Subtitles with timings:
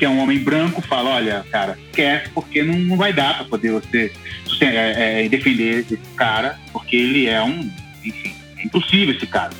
[0.00, 3.44] que é um homem branco, fala: olha, cara, esquece, porque não, não vai dar para
[3.44, 4.10] poder você
[4.62, 7.70] é, é, defender esse cara, porque ele é um.
[8.02, 9.52] Enfim, é impossível esse cara.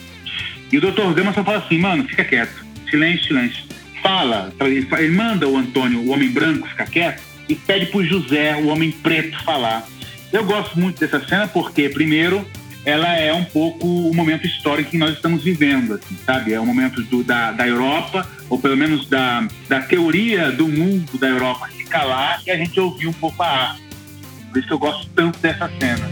[0.73, 3.64] E o doutor Gama só fala assim: mano, fica quieto, silêncio, silêncio.
[4.03, 4.50] Fala,
[4.99, 8.91] ele manda o Antônio, o homem branco, ficar quieto e pede pro José, o homem
[8.91, 9.86] preto, falar.
[10.32, 12.49] Eu gosto muito dessa cena porque, primeiro,
[12.84, 16.52] ela é um pouco o momento histórico que nós estamos vivendo, assim, sabe?
[16.52, 21.18] É o momento do, da, da Europa, ou pelo menos da, da teoria do mundo
[21.18, 23.82] da Europa se calar e a gente ouvir um pouco a arte.
[24.48, 26.08] Por isso que eu gosto tanto dessa cena.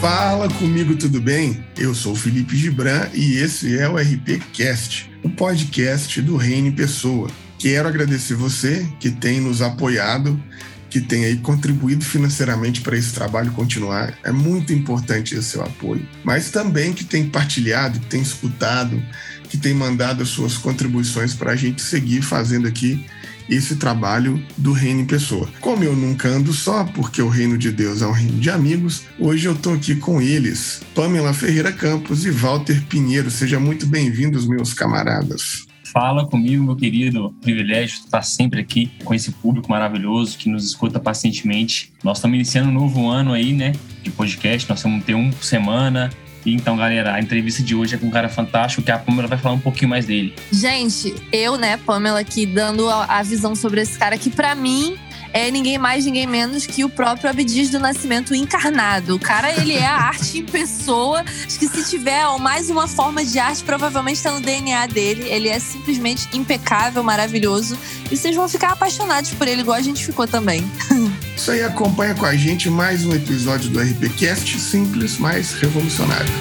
[0.00, 1.62] Fala comigo, tudo bem?
[1.76, 7.28] Eu sou Felipe Gibran e esse é o RP Cast, o podcast do Reine Pessoa.
[7.58, 10.40] Quero agradecer você que tem nos apoiado,
[10.88, 14.16] que tem aí contribuído financeiramente para esse trabalho continuar.
[14.22, 16.06] É muito importante esse seu apoio.
[16.22, 19.02] Mas também que tem partilhado, que tem escutado,
[19.48, 23.04] que tem mandado as suas contribuições para a gente seguir fazendo aqui
[23.50, 25.50] esse trabalho do reino em pessoa.
[25.60, 29.02] Como eu nunca ando só, porque o reino de Deus é um reino de amigos,
[29.18, 33.30] hoje eu estou aqui com eles, Pamela Ferreira Campos e Walter Pinheiro.
[33.30, 35.67] Sejam muito bem-vindos, meus camaradas.
[35.92, 37.34] Fala comigo, meu querido.
[37.40, 41.92] Privilégio estar sempre aqui com esse público maravilhoso que nos escuta pacientemente.
[42.04, 43.72] Nós estamos iniciando um novo ano aí, né,
[44.02, 44.68] de podcast.
[44.68, 46.10] Nós vamos ter um por semana.
[46.44, 49.38] Então, galera, a entrevista de hoje é com um cara fantástico que a Pamela vai
[49.38, 50.34] falar um pouquinho mais dele.
[50.52, 54.96] Gente, eu, né, Pamela, aqui dando a, visão sobre esse cara que, para mim,
[55.32, 59.16] é ninguém mais, ninguém menos que o próprio Abdias do Nascimento encarnado.
[59.16, 61.24] O cara, ele é a arte em pessoa.
[61.46, 65.24] Acho que se tiver mais uma forma de arte, provavelmente está no DNA dele.
[65.28, 67.78] Ele é simplesmente impecável, maravilhoso.
[68.10, 70.64] E vocês vão ficar apaixonados por ele, igual a gente ficou também.
[71.36, 76.32] Isso aí, acompanha com a gente mais um episódio do RPCast, simples, mas revolucionário.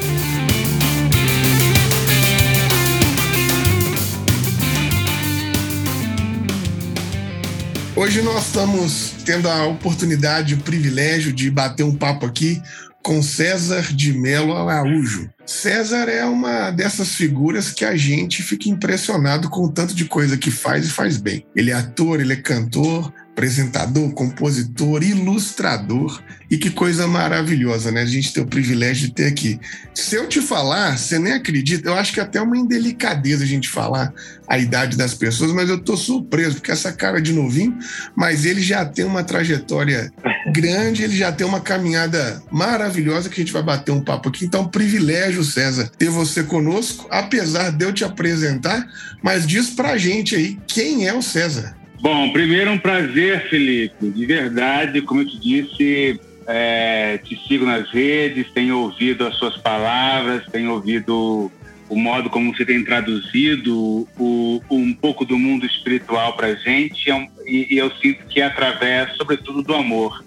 [7.97, 12.61] Hoje nós estamos tendo a oportunidade, o privilégio de bater um papo aqui
[13.01, 15.27] com César de Melo Araújo.
[15.47, 20.37] César é uma dessas figuras que a gente fica impressionado com o tanto de coisa
[20.37, 21.43] que faz e faz bem.
[21.55, 26.19] Ele é ator, ele é cantor, apresentador, compositor, ilustrador.
[26.49, 28.01] E que coisa maravilhosa, né?
[28.01, 29.59] A gente ter o privilégio de ter aqui.
[29.93, 33.47] Se eu te falar, você nem acredita, eu acho que é até uma indelicadeza a
[33.47, 34.13] gente falar
[34.47, 37.77] a idade das pessoas, mas eu tô surpreso, porque essa cara de novinho,
[38.15, 40.09] mas ele já tem uma trajetória
[40.53, 44.45] grande, ele já tem uma caminhada maravilhosa que a gente vai bater um papo aqui.
[44.45, 48.87] Então, privilégio, César, ter você conosco, apesar de eu te apresentar,
[49.21, 51.76] mas diz pra gente aí quem é o César.
[51.99, 54.09] Bom, primeiro um prazer, Felipe.
[54.09, 59.57] De verdade, como eu te disse, é, te sigo nas redes, tenho ouvido as suas
[59.57, 61.51] palavras, tenho ouvido
[61.89, 67.09] o modo como você tem traduzido o, um pouco do mundo espiritual para a gente,
[67.09, 70.23] é e, e, eu sinto que é através, sobretudo, do amor.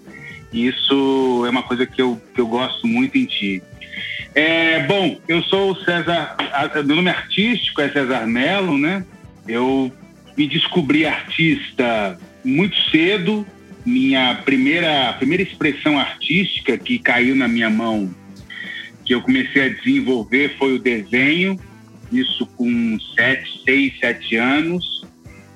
[0.51, 3.63] E isso é uma coisa que eu, que eu gosto muito em ti.
[4.33, 6.35] É, bom, eu sou o César,
[6.85, 9.05] meu nome artístico é César Melo, né?
[9.47, 9.91] Eu
[10.41, 13.45] me descobri artista muito cedo.
[13.85, 18.13] Minha primeira, primeira expressão artística que caiu na minha mão,
[19.05, 21.59] que eu comecei a desenvolver, foi o desenho.
[22.11, 25.05] Isso com sete, seis, sete anos.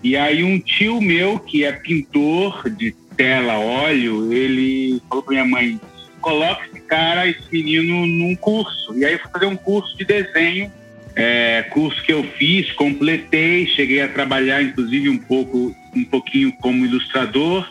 [0.04, 5.46] E aí um tio meu, que é pintor de tela, óleo, ele falou para minha
[5.46, 5.82] mãe,
[6.22, 8.96] coloca esse cara, esse menino, num curso.
[8.96, 10.72] E aí eu fui fazer um curso de desenho
[11.16, 16.86] é, curso que eu fiz, completei, cheguei a trabalhar inclusive um pouco, um pouquinho como
[16.86, 17.68] ilustrador.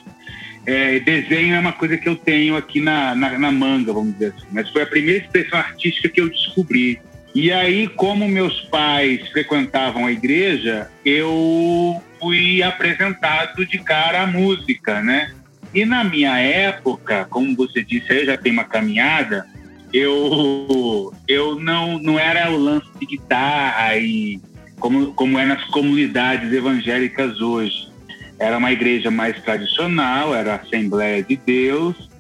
[0.67, 4.33] É, desenho é uma coisa que eu tenho aqui na, na, na, manga, vamos dizer
[4.35, 4.47] assim.
[4.51, 6.99] Mas foi a primeira expressão artística que eu descobri.
[7.35, 15.03] E aí, como meus pais frequentavam a igreja, eu fui apresentado de cara à música,
[15.03, 15.33] né?
[15.75, 19.45] E na minha época, como você disse, aí já tem uma caminhada,
[19.95, 24.41] eu, eu não, não era o lance de guitarra e
[24.81, 27.89] como, como é nas comunidades evangélicas hoje.
[28.37, 32.11] Era uma igreja mais tradicional, era Assembleia de Deus.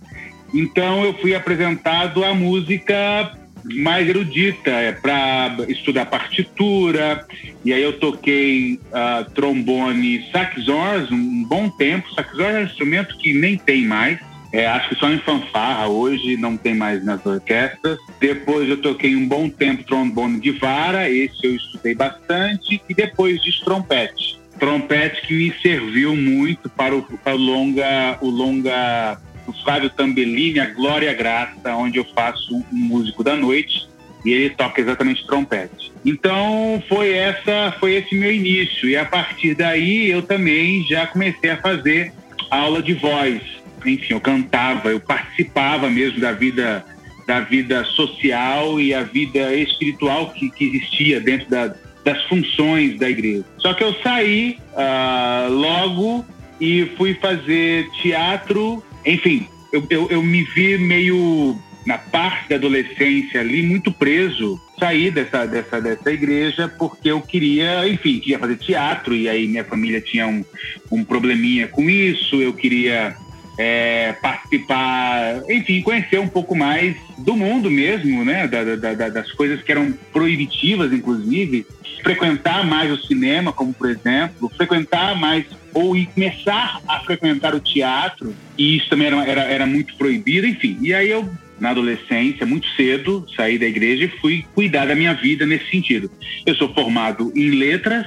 [0.54, 7.26] Então eu fui apresentado a música mais erudita, é, para estudar partitura.
[7.64, 12.08] E aí eu toquei uh, trombone saxões um bom tempo.
[12.14, 14.20] Saxões é um instrumento que nem tem mais.
[14.54, 17.98] É, acho que só em fanfarra hoje, não tem mais nas orquestras.
[18.20, 23.42] Depois eu toquei um bom tempo trombone de vara, esse eu estudei bastante, e depois
[23.42, 24.38] de trompete.
[24.56, 30.60] Trompete que me serviu muito para o, para o longa, o longa do Flávio Tambellini,
[30.60, 33.88] A Glória Graça, onde eu faço um músico da noite.
[34.24, 35.92] e ele toca exatamente trompete.
[36.04, 41.50] Então foi essa, foi esse meu início e a partir daí eu também já comecei
[41.50, 42.12] a fazer
[42.50, 43.63] aula de voz.
[43.86, 46.84] Enfim, eu cantava, eu participava mesmo da vida
[47.26, 53.08] da vida social e a vida espiritual que, que existia dentro da, das funções da
[53.08, 53.44] igreja.
[53.58, 56.24] Só que eu saí uh, logo
[56.60, 58.84] e fui fazer teatro.
[59.06, 64.60] Enfim, eu, eu, eu me vi meio na parte da adolescência ali, muito preso.
[64.78, 69.64] Saí dessa, dessa, dessa igreja porque eu queria, enfim, queria fazer teatro e aí minha
[69.64, 70.44] família tinha um,
[70.90, 72.40] um probleminha com isso.
[72.40, 73.16] Eu queria
[73.56, 78.46] é, participar, enfim, conhecer um pouco mais do mundo mesmo, né?
[78.48, 81.66] Da, da, da, das coisas que eram proibitivas, inclusive.
[82.02, 88.34] Frequentar mais o cinema, como por exemplo, frequentar mais ou começar a frequentar o teatro,
[88.56, 90.78] e isso também era, era, era muito proibido, enfim.
[90.80, 91.28] E aí eu
[91.58, 96.10] na adolescência, muito cedo, saí da igreja e fui cuidar da minha vida nesse sentido.
[96.44, 98.06] Eu sou formado em letras,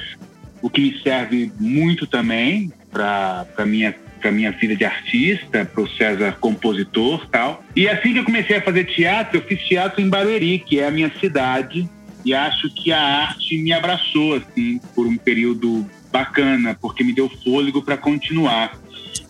[0.61, 5.89] o que me serve muito também para minha para minha vida de artista, para o
[5.89, 7.63] César compositor tal.
[7.75, 10.87] E assim que eu comecei a fazer teatro, eu fiz teatro em Barueri, que é
[10.87, 11.87] a minha cidade,
[12.25, 17.29] e acho que a arte me abraçou assim por um período bacana, porque me deu
[17.43, 18.77] fôlego para continuar.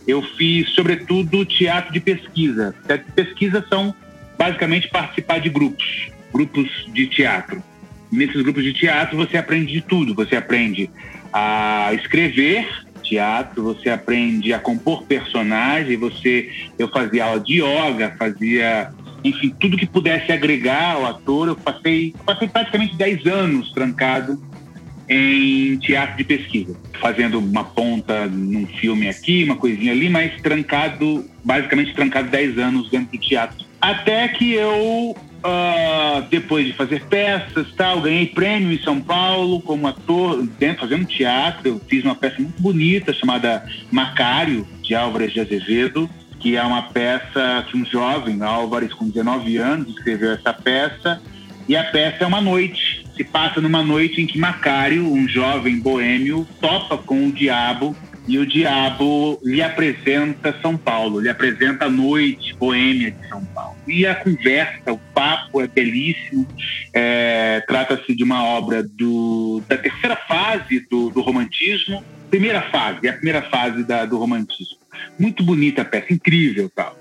[0.07, 2.73] Eu fiz, sobretudo, teatro de pesquisa.
[2.85, 3.93] Teatro de pesquisa são
[4.37, 7.61] basicamente participar de grupos, grupos de teatro.
[8.11, 10.15] Nesses grupos de teatro você aprende de tudo.
[10.15, 10.89] Você aprende
[11.33, 12.67] a escrever
[13.07, 18.92] teatro, você aprende a compor personagem, você eu fazia aula de yoga, fazia
[19.24, 21.48] enfim, tudo que pudesse agregar ao ator.
[21.48, 24.42] Eu passei, passei praticamente 10 anos trancado
[25.09, 31.25] em teatro de pesquisa, fazendo uma ponta num filme aqui, uma coisinha ali, mas trancado,
[31.44, 37.67] basicamente trancado 10 anos dentro do teatro até que eu, uh, depois de fazer peças
[37.75, 41.67] tal, ganhei prêmio em São Paulo como ator, dentro, fazendo teatro.
[41.67, 46.83] Eu fiz uma peça muito bonita chamada Macário, de Álvares de Azevedo, que é uma
[46.83, 51.21] peça que um jovem, Álvares, com 19 anos, escreveu essa peça.
[51.67, 55.79] E a peça é uma noite, se passa numa noite em que Macário, um jovem
[55.79, 57.95] boêmio, topa com o diabo
[58.27, 63.77] e o diabo lhe apresenta São Paulo, lhe apresenta a noite boêmia de São Paulo.
[63.88, 66.45] E a conversa, o papo é belíssimo.
[66.94, 73.09] É, Trata-se de uma obra do, da terceira fase do, do romantismo, primeira fase, é
[73.09, 74.77] a primeira fase da, do romantismo.
[75.18, 76.97] Muito bonita a peça, incrível tal.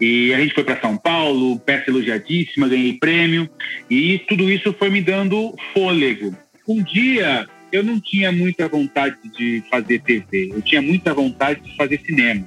[0.00, 3.50] E a gente foi para São Paulo, peça elogiadíssima, ganhei prêmio
[3.90, 6.36] e tudo isso foi me dando fôlego.
[6.68, 11.76] Um dia eu não tinha muita vontade de fazer TV, eu tinha muita vontade de
[11.76, 12.44] fazer cinema.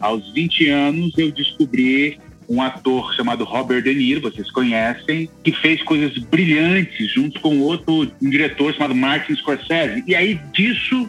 [0.00, 2.18] Aos 20 anos, eu descobri
[2.48, 8.12] um ator chamado Robert De Niro, vocês conhecem, que fez coisas brilhantes junto com outro
[8.22, 10.04] um diretor chamado Martin Scorsese.
[10.06, 11.08] E aí disso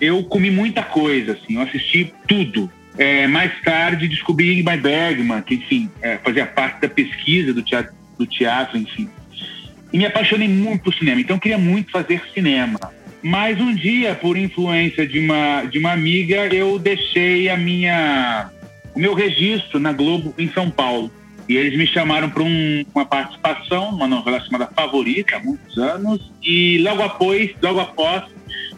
[0.00, 2.70] eu comi muita coisa, assim, eu assisti tudo.
[2.98, 7.94] É, mais tarde descobri Ingmar Bergman, que enfim é, fazia parte da pesquisa do teatro,
[8.18, 9.08] do teatro enfim
[9.92, 12.78] e me apaixonei muito por cinema, então queria muito fazer cinema.
[13.22, 18.50] Mas um dia, por influência de uma, de uma amiga, eu deixei a minha,
[18.94, 21.10] o meu registro na Globo em São Paulo.
[21.48, 26.32] E eles me chamaram para um, uma participação numa novela chamada Favorita, há muitos anos.
[26.42, 28.24] E logo após, logo após,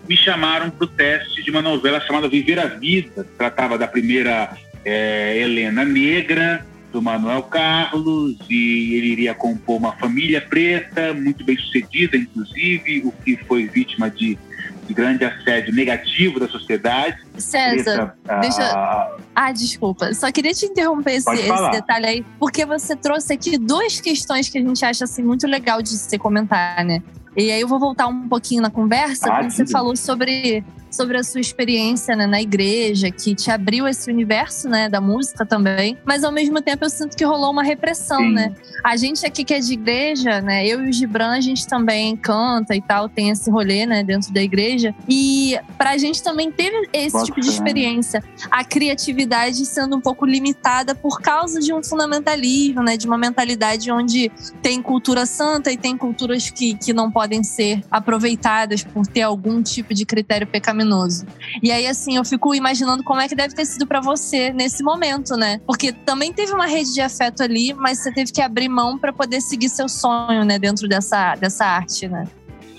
[0.08, 3.26] me chamaram para o teste de uma novela chamada Viver a Vida.
[3.36, 10.40] Tratava da primeira é, Helena Negra, do Manuel Carlos e ele iria compor uma família
[10.40, 14.38] preta, muito bem sucedida, inclusive, o que foi vítima de,
[14.86, 17.18] de grande assédio negativo da sociedade.
[17.36, 18.62] César, preta, deixa.
[18.62, 20.12] Ah, ah, desculpa.
[20.14, 24.58] Só queria te interromper esse, esse, detalhe aí, porque você trouxe aqui duas questões que
[24.58, 27.02] a gente acha assim, muito legal de se comentar, né?
[27.36, 31.22] E aí eu vou voltar um pouquinho na conversa, ah, você falou sobre sobre a
[31.22, 35.96] sua experiência né, na igreja, que te abriu esse universo né, da música também.
[36.04, 38.32] Mas ao mesmo tempo eu sinto que rolou uma repressão, Sim.
[38.32, 38.54] né?
[38.84, 40.66] A gente aqui que é de igreja, né?
[40.66, 44.32] Eu e o Gibran, a gente também canta e tal, tem esse rolê, né, dentro
[44.32, 44.94] da igreja.
[45.08, 48.22] E pra gente também teve esse Pode tipo de experiência.
[48.50, 52.96] A criatividade sendo um pouco limitada por causa de um fundamentalismo, né?
[52.96, 54.30] De uma mentalidade onde
[54.62, 59.62] tem cultura santa e tem culturas que, que não podem ser aproveitadas por ter algum
[59.62, 61.26] tipo de critério pecaminoso pecaminoso.
[61.62, 64.82] E aí, assim, eu fico imaginando como é que deve ter sido para você nesse
[64.82, 65.60] momento, né?
[65.66, 69.12] Porque também teve uma rede de afeto ali, mas você teve que abrir mão para
[69.12, 72.24] poder seguir seu sonho, né, dentro dessa, dessa arte, né?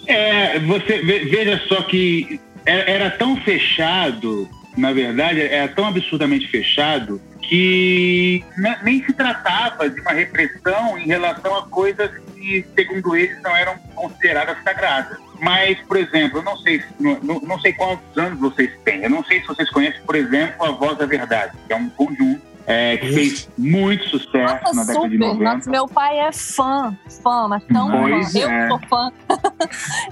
[0.08, 8.46] É, você veja só que era tão fechado, na verdade, era tão absurdamente fechado que
[8.84, 13.76] nem se tratava de uma repressão em relação a coisas que, segundo eles, não eram
[13.96, 15.18] consideradas sagradas.
[15.42, 19.02] Mas, por exemplo, eu não sei, não, não sei quantos anos vocês têm.
[19.02, 21.90] Eu não sei se vocês conhecem, por exemplo, a Voz da Verdade, que é um
[21.90, 25.10] conjunto é, que fez muito sucesso Nossa, na década super.
[25.10, 25.44] de 90.
[25.44, 28.40] Nossa, meu pai é fã, fã, mas tão pois fã.
[28.40, 28.60] É.
[28.70, 29.12] Eu sou fã.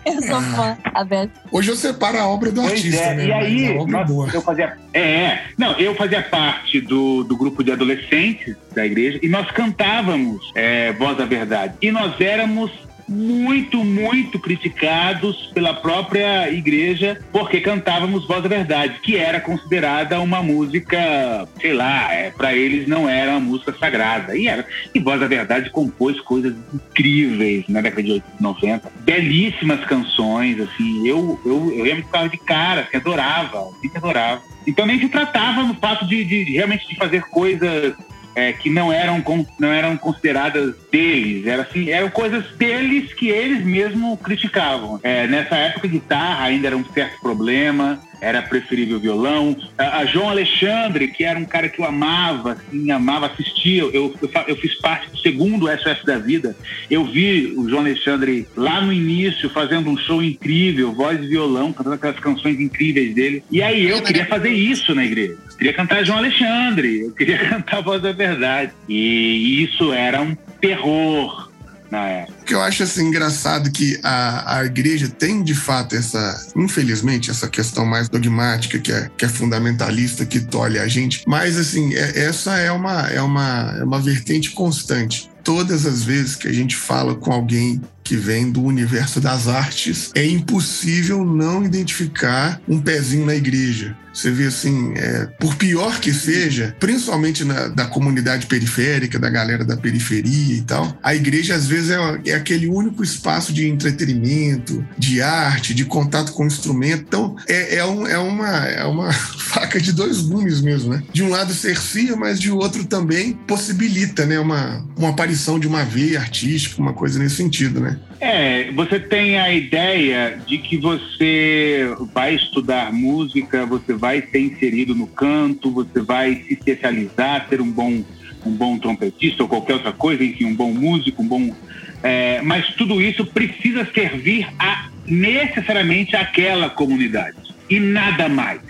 [0.06, 1.40] eu sou fã, Aberto.
[1.52, 3.14] Hoje eu separo a obra do pois artista, é.
[3.14, 3.28] né?
[3.28, 4.78] E aí, nós, eu fazia.
[4.94, 10.52] É, não, eu fazia parte do, do grupo de adolescentes da igreja e nós cantávamos
[10.56, 11.76] é, Voz da Verdade.
[11.82, 12.72] E nós éramos
[13.08, 20.42] muito, muito criticados pela própria igreja porque cantávamos Voz da Verdade, que era considerada uma
[20.44, 24.36] música, sei lá, é, para eles não era uma música sagrada.
[24.36, 24.66] E era.
[24.94, 31.08] E Voz da Verdade compôs coisas incríveis na década de 90, belíssimas canções, assim.
[31.08, 34.42] Eu, eu, eu lembro ficava de cara, que adorava, que adorava.
[34.66, 37.96] Então nem se tratava no fato de, de realmente de fazer coisas
[38.38, 39.24] é, que não eram,
[39.60, 45.00] não eram consideradas deles, era assim, eram coisas deles que eles mesmos criticavam.
[45.04, 49.56] É, nessa época, guitarra ainda era um certo problema, era preferível violão.
[49.78, 53.78] A, a, João Alexandre, que era um cara que eu amava, assim, amava assistir.
[53.78, 54.16] Eu, eu,
[54.48, 56.56] eu, fiz parte do segundo SOS da Vida.
[56.90, 61.72] Eu vi o João Alexandre lá no início fazendo um show incrível, voz e violão,
[61.72, 63.44] cantando aquelas canções incríveis dele.
[63.52, 65.38] E aí eu queria fazer isso na igreja.
[65.52, 68.72] Eu queria cantar João Alexandre, eu queria cantar a voz da verdade.
[68.90, 71.48] E isso era um terror
[71.90, 72.38] na época.
[72.46, 77.48] que eu acho assim engraçado que a, a igreja tem de fato essa, infelizmente, essa
[77.48, 81.24] questão mais dogmática, que é, que é fundamentalista, que tolhe a gente.
[81.26, 86.36] Mas assim, é, essa é uma, é, uma, é uma vertente constante todas as vezes
[86.36, 91.64] que a gente fala com alguém que vem do universo das artes, é impossível não
[91.64, 93.96] identificar um pezinho na igreja.
[94.18, 99.64] Você vê assim, é, por pior que seja, principalmente na, da comunidade periférica, da galera
[99.64, 104.84] da periferia e tal, a igreja às vezes é, é aquele único espaço de entretenimento,
[104.98, 107.04] de arte, de contato com o instrumento.
[107.08, 111.04] Então, é, é, um, é, uma, é uma faca de dois gumes mesmo, né?
[111.14, 114.40] De um lado cercia, mas de outro também possibilita, né?
[114.40, 118.00] Uma, uma aparição de uma veia artística, uma coisa nesse sentido, né?
[118.20, 124.96] É, você tem a ideia de que você vai estudar música, você vai ser inserido
[124.96, 128.04] no canto, você vai se especializar, ser um bom,
[128.46, 131.54] um bom trompetista ou qualquer outra coisa, enfim, um bom músico, um bom.
[132.02, 137.38] É, mas tudo isso precisa servir a necessariamente aquela comunidade
[137.70, 138.62] e nada mais.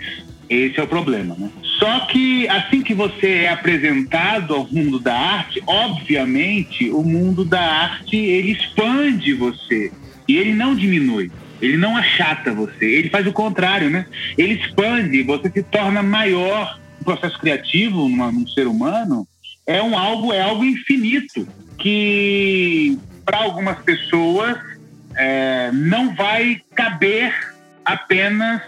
[0.48, 1.50] Esse é o problema, né?
[1.78, 7.60] Só que assim que você é apresentado ao mundo da arte, obviamente o mundo da
[7.60, 9.92] arte ele expande você
[10.26, 11.30] e ele não diminui.
[11.60, 14.06] Ele não achata você, ele faz o contrário, né?
[14.36, 16.78] Ele expande, você se torna maior.
[17.00, 19.26] O processo criativo numa, num ser humano
[19.66, 21.46] é um algo é algo infinito
[21.78, 24.56] que para algumas pessoas
[25.16, 27.34] é, não vai caber
[27.84, 28.62] apenas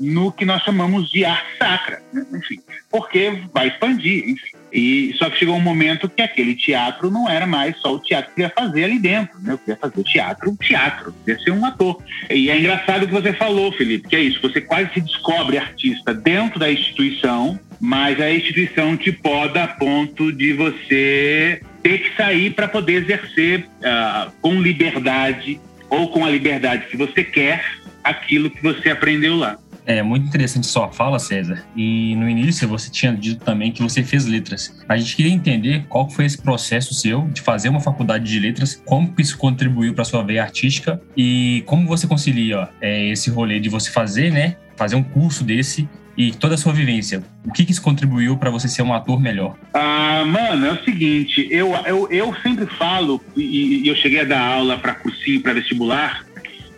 [0.00, 2.24] no que nós chamamos de arte sacra, né?
[2.32, 2.58] enfim,
[2.90, 4.56] porque vai expandir, enfim.
[4.72, 8.32] E só que chegou um momento que aquele teatro não era mais só o teatro
[8.34, 9.52] que ia fazer ali dentro, né?
[9.52, 12.00] Eu queria fazer teatro, teatro, queria ser um ator.
[12.30, 15.58] E é engraçado o que você falou, Felipe, que é isso, você quase se descobre
[15.58, 22.16] artista dentro da instituição, mas a instituição te poda a ponto de você ter que
[22.16, 27.64] sair para poder exercer uh, com liberdade ou com a liberdade que você quer
[28.04, 29.58] aquilo que você aprendeu lá.
[29.90, 31.64] É muito interessante sua fala, César.
[31.74, 34.72] E no início você tinha dito também que você fez letras.
[34.88, 38.80] A gente queria entender qual foi esse processo seu de fazer uma faculdade de letras,
[38.86, 43.68] como isso contribuiu para sua veia artística e como você concilia é, esse rolê de
[43.68, 47.24] você fazer, né, fazer um curso desse e toda a sua vivência.
[47.44, 49.56] O que, que isso contribuiu para você ser um ator melhor?
[49.74, 54.24] Ah, mano, é o seguinte, eu, eu, eu sempre falo, e, e eu cheguei a
[54.24, 56.26] dar aula para cursinho, para vestibular,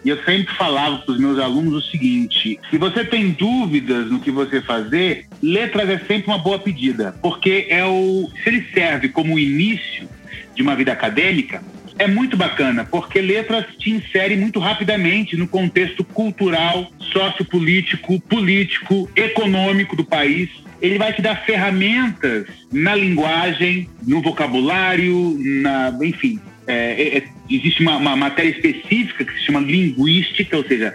[0.05, 4.21] e eu sempre falava para os meus alunos o seguinte: se você tem dúvidas no
[4.21, 9.09] que você fazer, letras é sempre uma boa pedida, porque é o se ele serve
[9.09, 10.09] como início
[10.55, 11.63] de uma vida acadêmica,
[11.99, 19.95] é muito bacana, porque letras te insere muito rapidamente no contexto cultural, sociopolítico, político, econômico
[19.95, 20.51] do país.
[20.81, 27.97] Ele vai te dar ferramentas na linguagem, no vocabulário, na, enfim, é, é, existe uma,
[27.97, 30.95] uma, matéria específica que se chama linguística, ou seja,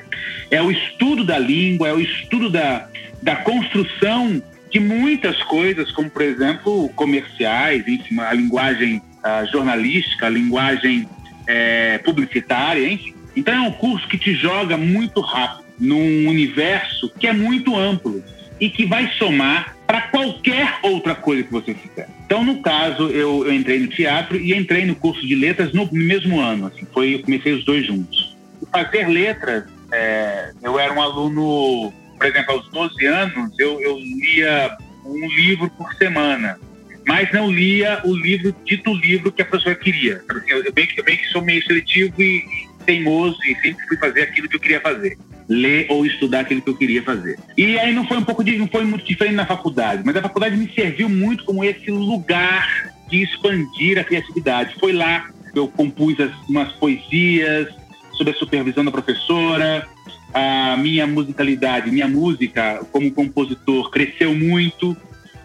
[0.50, 2.88] é o estudo da língua, é o estudo da,
[3.22, 10.30] da construção de muitas coisas, como, por exemplo, comerciais, enfim, a linguagem a jornalística, a
[10.30, 11.08] linguagem
[11.46, 13.14] é, publicitária, enfim.
[13.36, 18.24] Então, é um curso que te joga muito rápido num universo que é muito amplo
[18.60, 22.10] e que vai somar para qualquer outra coisa que você fizer.
[22.28, 25.90] Então, no caso, eu, eu entrei no teatro e entrei no curso de letras no
[25.94, 26.68] mesmo ano.
[26.68, 28.36] Assim, foi, eu comecei os dois juntos.
[28.70, 34.78] fazer letras, é, eu era um aluno, por exemplo, aos 12 anos, eu, eu lia
[35.06, 36.60] um livro por semana
[37.08, 40.22] mas não lia o livro, dito livro que a professora queria.
[40.30, 44.22] Assim, eu, bem, eu bem que sou meio seletivo e teimoso e sempre fui fazer
[44.22, 45.18] aquilo que eu queria fazer.
[45.50, 47.38] Ler ou estudar aquilo que eu queria fazer.
[47.58, 50.22] E aí não foi um pouco de, não foi muito diferente na faculdade, mas a
[50.22, 54.76] faculdade me serviu muito como esse lugar de expandir a criatividade.
[54.80, 57.68] Foi lá que eu compus as, umas poesias
[58.14, 59.88] sob a supervisão da professora.
[60.34, 64.96] A minha musicalidade, minha música como compositor cresceu muito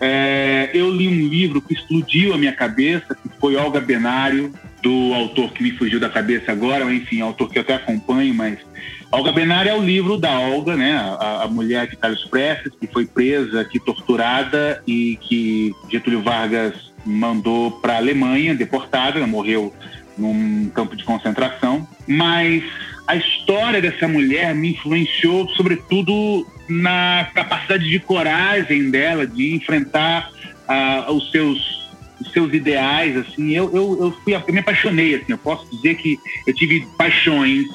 [0.04, 5.14] é, eu li um livro que explodiu a minha cabeça, que foi Olga Benário, do
[5.14, 8.59] autor que me fugiu da cabeça agora, enfim, autor que eu até acompanho, mas
[9.12, 12.88] Olga Benário é o livro da Olga, né, a, a mulher de Carlos Prestes, que
[12.88, 19.73] foi presa, que torturada e que Getúlio Vargas mandou para a Alemanha, deportada, morreu
[20.18, 22.64] num campo de concentração, mas
[23.06, 30.31] a história dessa mulher me influenciou, sobretudo, na capacidade de coragem dela de enfrentar
[30.69, 31.83] uh, os seus
[32.21, 33.52] os seus ideais assim.
[33.52, 35.33] Eu, eu, eu fui eu me apaixonei assim.
[35.33, 37.66] Eu posso dizer que eu tive paixões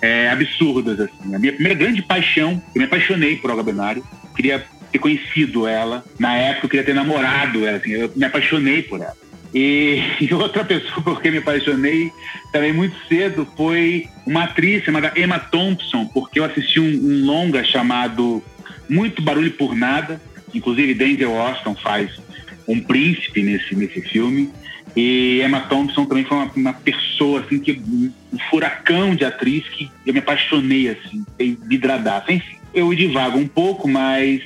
[0.00, 1.34] é, absurdas assim.
[1.34, 4.04] A minha primeira grande paixão eu me apaixonei por Olga Benário.
[4.34, 6.04] Queria ter conhecido ela.
[6.18, 7.90] Na época eu queria ter namorado ela assim.
[7.90, 9.21] Eu me apaixonei por ela
[9.54, 12.10] e, e, outra pessoa quem me apaixonei
[12.52, 17.64] também muito cedo foi uma atriz chamada Emma Thompson, porque eu assisti um, um longa
[17.64, 18.42] chamado
[18.88, 20.20] Muito Barulho por Nada,
[20.54, 22.20] inclusive Denzel Washington faz
[22.66, 24.50] um príncipe nesse, nesse filme.
[24.94, 29.90] E Emma Thompson também foi uma, uma pessoa, assim, que um furacão de atriz que
[30.04, 32.30] eu me apaixonei, assim, tem vidradaço.
[32.30, 34.42] Enfim, eu divago um pouco, mas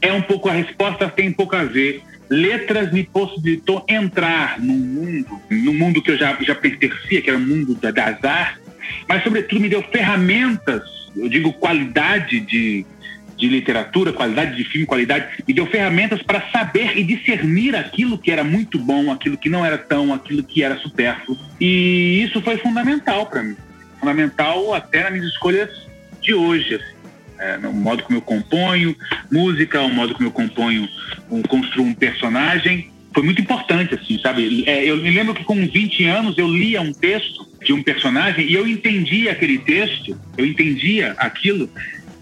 [0.00, 4.78] é um pouco, a resposta tem um pouco a ver letras me possibilitou entrar num
[4.78, 8.62] mundo, no mundo que eu já, já pertencia, que era o mundo da, das artes,
[9.06, 10.82] mas, sobretudo, me deu ferramentas,
[11.14, 12.86] eu digo qualidade de,
[13.36, 18.30] de literatura, qualidade de filme, qualidade, me deu ferramentas para saber e discernir aquilo que
[18.30, 21.38] era muito bom, aquilo que não era tão, aquilo que era supérfluo.
[21.60, 23.56] E isso foi fundamental para mim.
[24.00, 25.70] Fundamental até nas minhas escolhas
[26.20, 26.74] de hoje.
[26.76, 27.01] Assim
[27.42, 28.94] é, o modo como eu componho
[29.30, 30.88] música, o modo como eu componho,
[31.30, 32.90] um, construo um personagem.
[33.12, 34.64] Foi muito importante, assim, sabe?
[34.66, 38.46] É, eu me lembro que com 20 anos eu lia um texto de um personagem
[38.46, 41.68] e eu entendia aquele texto, eu entendia aquilo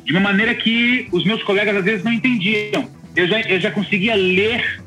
[0.05, 2.91] de uma maneira que os meus colegas às vezes não entendiam.
[3.15, 4.81] Eu já, eu já conseguia ler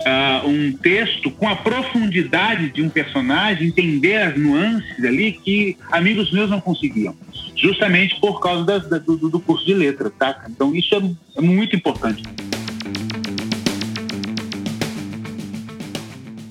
[0.00, 6.32] uh, um texto com a profundidade de um personagem, entender as nuances ali que amigos
[6.32, 7.14] meus não conseguiam,
[7.56, 10.44] justamente por causa da, da, do, do, curso de letra, tá?
[10.48, 12.22] Então isso é, é muito importante.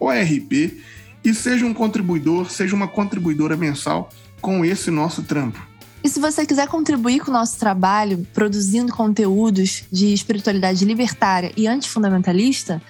[0.00, 0.80] ORP
[1.22, 4.08] e seja um contribuidor, seja uma contribuidora mensal
[4.40, 5.75] com esse nosso trampo.
[6.02, 11.66] E se você quiser contribuir com o nosso trabalho, produzindo conteúdos de espiritualidade libertária e
[11.66, 12.80] antifundamentalista,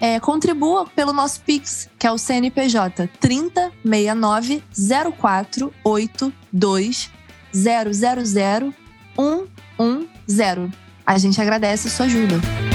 [0.00, 4.62] é, contribua pelo nosso Pix, que é o CNPJ 3069
[5.18, 7.10] 0482
[7.52, 8.74] 000
[10.26, 10.70] 110.
[11.06, 12.67] A gente agradece a sua ajuda.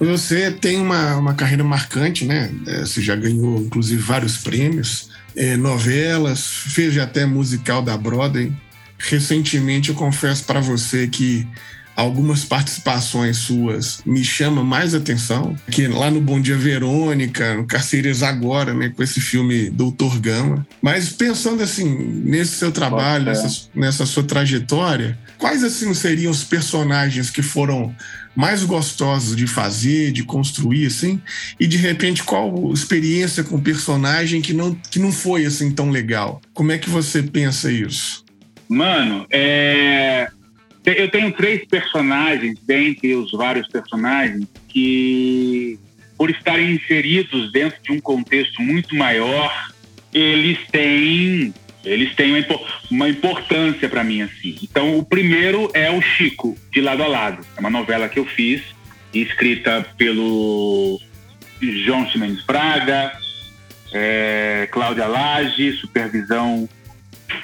[0.00, 2.50] Você tem uma, uma carreira marcante, né?
[2.66, 8.50] É, você já ganhou, inclusive, vários prêmios, é, novelas, fez até musical da Broadway.
[8.98, 11.46] Recentemente, eu confesso para você que
[11.94, 18.22] algumas participações suas me chamam mais atenção, que lá no Bom Dia Verônica, no Carceiras
[18.22, 20.66] Agora, né, com esse filme Doutor Gama.
[20.80, 21.84] Mas pensando assim,
[22.24, 27.96] nesse seu trabalho, nessa, nessa sua trajetória, quais assim seriam os personagens que foram
[28.36, 31.20] mais gostosos de fazer, de construir, assim,
[31.58, 36.40] e de repente qual experiência com personagem que não, que não foi assim tão legal?
[36.52, 38.24] Como é que você pensa isso?
[38.68, 40.28] Mano, é...
[40.84, 45.78] eu tenho três personagens, dentre os vários personagens, que,
[46.16, 49.50] por estarem inseridos dentro de um contexto muito maior,
[50.12, 51.52] eles têm
[51.84, 52.44] eles têm
[52.90, 54.56] uma, importância para mim, assim.
[54.62, 57.46] Então, o primeiro é o Chico, de Lado a Lado.
[57.56, 58.62] É uma novela que eu fiz,
[59.14, 61.00] escrita pelo
[61.60, 63.12] João Chimenez Braga,
[63.92, 66.68] é, Cláudia Lage, supervisão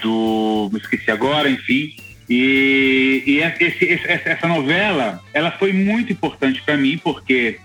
[0.03, 0.68] do.
[0.72, 1.94] me esqueci agora, enfim.
[2.29, 7.59] E, e esse, esse, essa novela, ela foi muito importante para mim, porque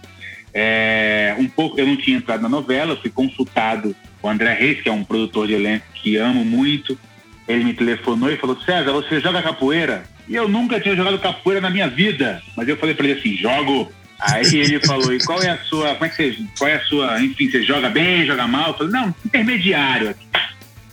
[0.54, 4.90] é, um pouco eu não tinha entrado na novela, fui consultado o André Reis, que
[4.90, 6.98] é um produtor de elenco que amo muito.
[7.48, 10.04] Ele me telefonou e falou: César, você joga capoeira?
[10.28, 12.42] E eu nunca tinha jogado capoeira na minha vida.
[12.56, 13.92] Mas eu falei para ele assim: jogo.
[14.20, 15.94] Aí ele falou: e qual é a sua.
[15.96, 16.38] Como é que você.
[16.58, 17.22] Qual é a sua.
[17.22, 18.70] Enfim, você joga bem, joga mal?
[18.70, 20.26] Eu falei: não, intermediário aqui.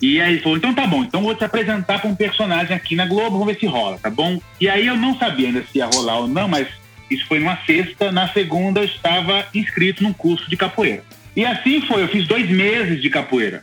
[0.01, 2.95] E aí ele falou, então tá bom, então vou te apresentar para um personagem aqui
[2.95, 4.41] na Globo, vamos ver se rola, tá bom?
[4.61, 6.69] E aí eu não sabia ainda se ia rolar ou não, mas
[7.11, 11.03] isso foi numa sexta, na segunda eu estava inscrito num curso de capoeira.
[11.39, 13.63] E assim foi, eu fiz dois meses de capoeira.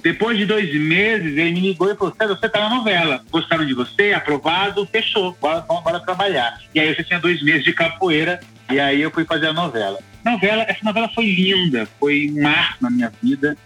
[0.00, 3.24] Depois de dois meses, ele me ligou e falou: César, você tá na novela.
[3.32, 4.12] Gostaram de você?
[4.12, 4.86] Aprovado?
[4.86, 5.36] Fechou.
[5.40, 6.56] Bora, bora trabalhar.
[6.72, 8.38] E aí eu já tinha dois meses de capoeira
[8.70, 9.98] e aí eu fui fazer a novela.
[10.24, 13.56] Novela, essa novela foi linda, foi um marco na minha vida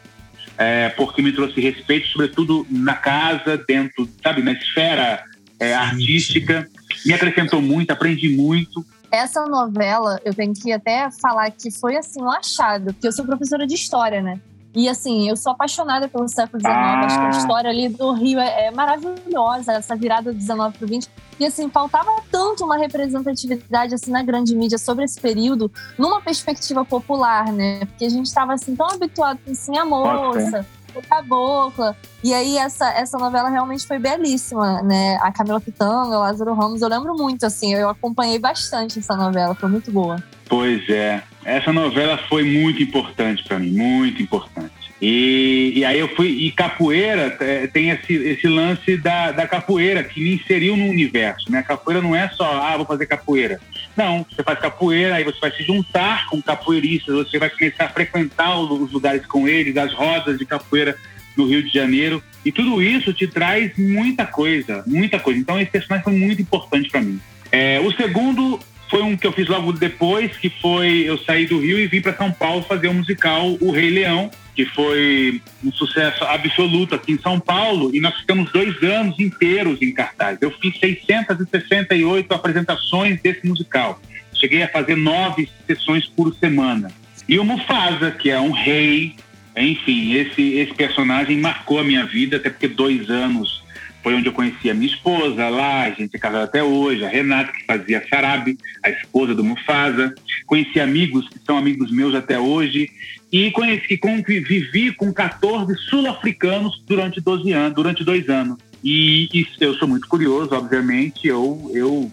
[0.57, 5.23] é, porque me trouxe respeito, sobretudo na casa, dentro, sabe, na esfera
[5.59, 6.67] é, artística.
[7.05, 8.83] Me acrescentou muito, aprendi muito.
[9.11, 13.25] Essa novela, eu tenho que até falar que foi assim um achado, porque eu sou
[13.25, 14.41] professora de história, né?
[14.75, 17.01] E assim, eu sou apaixonada pelo século XIX, ah.
[17.05, 20.85] acho que a história ali do Rio é, é maravilhosa, essa virada do 19 para
[20.85, 21.09] o 20.
[21.41, 26.85] E assim, faltava tanto uma representatividade assim na grande mídia sobre esse período, numa perspectiva
[26.85, 27.81] popular, né?
[27.87, 30.65] Porque a gente estava assim tão habituado com assim, a moça,
[31.03, 31.97] cabocla.
[32.23, 35.19] E aí essa, essa novela realmente foi belíssima, né?
[35.23, 39.55] A Camila Pitanga, o Lázaro Ramos, eu lembro muito, assim, eu acompanhei bastante essa novela,
[39.55, 40.23] foi muito boa.
[40.49, 44.80] Pois é, essa novela foi muito importante para mim, muito importante.
[45.01, 46.29] E, e, aí eu fui.
[46.29, 51.51] E capoeira é, tem esse, esse lance da, da capoeira que me inseriu no universo.
[51.51, 51.63] Né?
[51.63, 53.61] Capoeira não é só, ah, vou fazer capoeira.
[53.97, 57.89] Não, você faz capoeira, aí você vai se juntar com capoeiristas, você vai começar a
[57.89, 60.97] frequentar os lugares com eles, as rodas de capoeira
[61.37, 62.23] no Rio de Janeiro.
[62.45, 65.41] E tudo isso te traz muita coisa, muita coisa.
[65.41, 67.21] Então esse personagem foi muito importante para mim.
[67.53, 71.61] É, o segundo foi um que eu fiz logo depois, que foi eu saí do
[71.61, 75.73] Rio e vim para São Paulo fazer o musical O Rei Leão, que foi um
[75.73, 80.39] sucesso absoluto aqui em São Paulo, e nós ficamos dois anos inteiros em cartaz.
[80.41, 84.01] Eu fiz 668 apresentações desse musical.
[84.35, 86.91] Cheguei a fazer nove sessões por semana.
[87.29, 89.15] E o Mufasa, que é um rei,
[89.57, 93.60] enfim, esse, esse personagem marcou a minha vida, até porque dois anos
[94.03, 97.09] foi onde eu conheci a minha esposa lá, a gente é casado até hoje, a
[97.09, 100.15] Renata, que fazia Sarabi, a esposa do Mufasa.
[100.47, 102.91] Conheci amigos que são amigos meus até hoje.
[103.31, 108.59] E conheci, convivi com 14 sul-africanos durante 12 anos, durante dois anos.
[108.83, 112.11] E, eu sou muito curioso, obviamente, eu, eu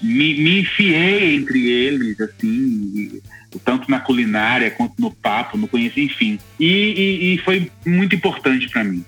[0.00, 3.20] me, me enfiei entre eles, assim,
[3.64, 6.38] tanto na culinária quanto no papo, no conheci, enfim.
[6.58, 9.04] E, e, e foi muito importante para mim.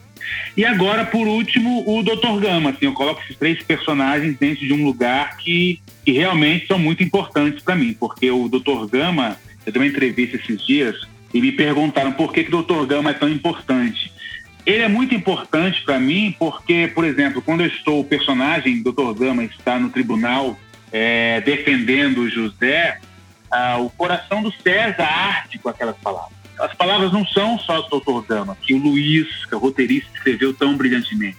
[0.57, 2.41] E agora, por último, o Dr.
[2.41, 2.71] Gama.
[2.71, 7.03] Assim, eu coloco esses três personagens dentro de um lugar que, que realmente são muito
[7.03, 8.87] importantes para mim, porque o Dr.
[8.91, 10.97] Gama, eu dei uma entrevista esses dias
[11.33, 12.87] e me perguntaram por que, que o Dr.
[12.87, 14.13] Gama é tão importante.
[14.67, 19.13] Ele é muito importante para mim porque, por exemplo, quando eu estou, o personagem Dr.
[19.19, 20.59] Gama está no tribunal
[20.93, 22.99] é, defendendo o José,
[23.51, 28.01] ah, o coração do César arde com aquelas palavras as palavras não são só do
[28.01, 28.27] Dr.
[28.27, 31.37] Gama, que o Luiz, que é o roteirista, escreveu tão brilhantemente.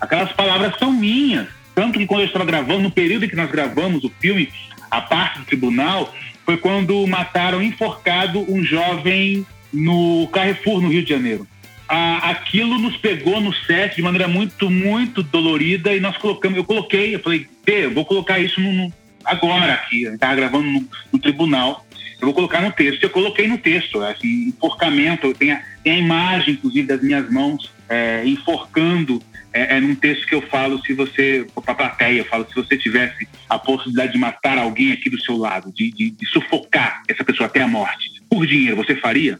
[0.00, 1.48] Aquelas palavras são minhas.
[1.74, 4.52] Tanto que quando eu estava gravando, no período em que nós gravamos o filme,
[4.90, 6.12] a parte do tribunal,
[6.44, 11.46] foi quando mataram enforcado um jovem no Carrefour, no Rio de Janeiro.
[11.88, 16.64] Ah, aquilo nos pegou no set de maneira muito, muito dolorida e nós colocamos, eu
[16.64, 18.92] coloquei, eu falei, eu vou colocar isso no, no,
[19.24, 21.84] agora aqui, a gente estava gravando no, no tribunal
[22.22, 23.02] eu vou colocar no texto.
[23.02, 25.34] Eu coloquei no texto, assim, enforcamento.
[25.34, 29.20] Tem a, tem a imagem, inclusive, das minhas mãos é, enforcando.
[29.52, 32.54] É, é num texto que eu falo, se você, para a plateia, eu falo, se
[32.54, 37.02] você tivesse a possibilidade de matar alguém aqui do seu lado, de, de, de sufocar
[37.08, 39.38] essa pessoa até a morte, por dinheiro, você faria?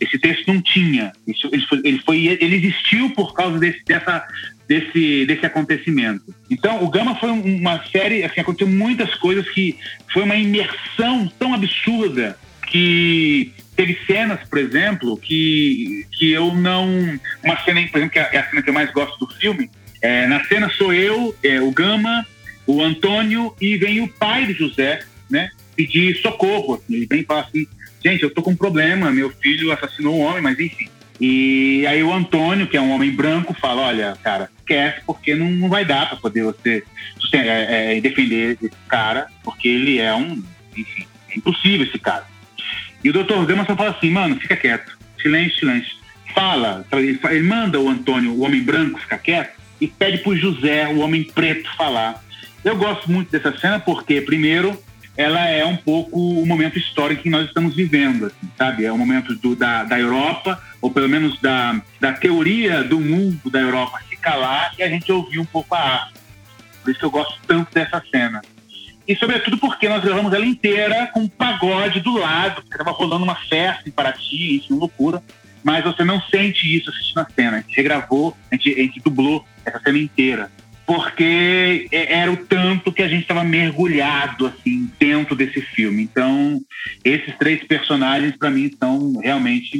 [0.00, 1.12] Esse texto não tinha.
[1.28, 4.26] Isso, ele, foi, ele, foi, ele existiu por causa desse, dessa,
[4.68, 6.34] desse, desse acontecimento.
[6.50, 9.76] Então, o Gama foi uma série, assim, aconteceu muitas coisas que
[10.12, 16.88] foi uma imersão tão absurda que teve cenas, por exemplo, que, que eu não.
[17.42, 19.70] Uma cena, por exemplo, que é a cena que eu mais gosto do filme.
[20.00, 22.26] É, na cena sou eu, é, o Gama,
[22.66, 25.50] o Antônio e vem o pai de José, né?
[25.76, 26.74] Pedir socorro.
[26.74, 27.66] Assim, ele vem e fala assim:
[28.04, 30.88] gente, eu tô com um problema, meu filho assassinou um homem, mas enfim.
[31.24, 35.48] E aí o Antônio, que é um homem branco, fala: olha, cara, esquece, porque não,
[35.52, 36.82] não vai dar para poder você
[37.32, 40.42] é, é, defender esse cara, porque ele é um.
[40.76, 42.26] Enfim, é impossível esse cara.
[43.04, 45.96] E o doutor Gama só fala assim: mano, fica quieto, silêncio, silêncio.
[46.34, 50.88] fala, ele manda o Antônio, o homem branco, ficar quieto e pede para o José,
[50.88, 52.20] o homem preto, falar.
[52.64, 54.76] Eu gosto muito dessa cena porque, primeiro,
[55.16, 58.84] ela é um pouco o momento histórico que nós estamos vivendo, assim, sabe?
[58.84, 63.50] É o momento do, da, da Europa, ou pelo menos da, da teoria do mundo
[63.50, 66.14] da Europa se calar e a gente ouvir um pouco a arte.
[66.82, 68.40] Por isso que eu gosto tanto dessa cena.
[69.06, 73.24] E sobretudo porque nós gravamos ela inteira com um pagode do lado, porque estava rolando
[73.24, 75.22] uma festa em Paraty, enfim, loucura.
[75.62, 77.58] Mas você não sente isso assistindo a cena.
[77.58, 80.50] A gente regravou, a gente, a gente dublou essa cena inteira
[80.86, 86.02] porque é, era o tanto que a gente estava mergulhado assim dentro desse filme.
[86.02, 86.60] Então,
[87.04, 89.78] esses três personagens para mim são realmente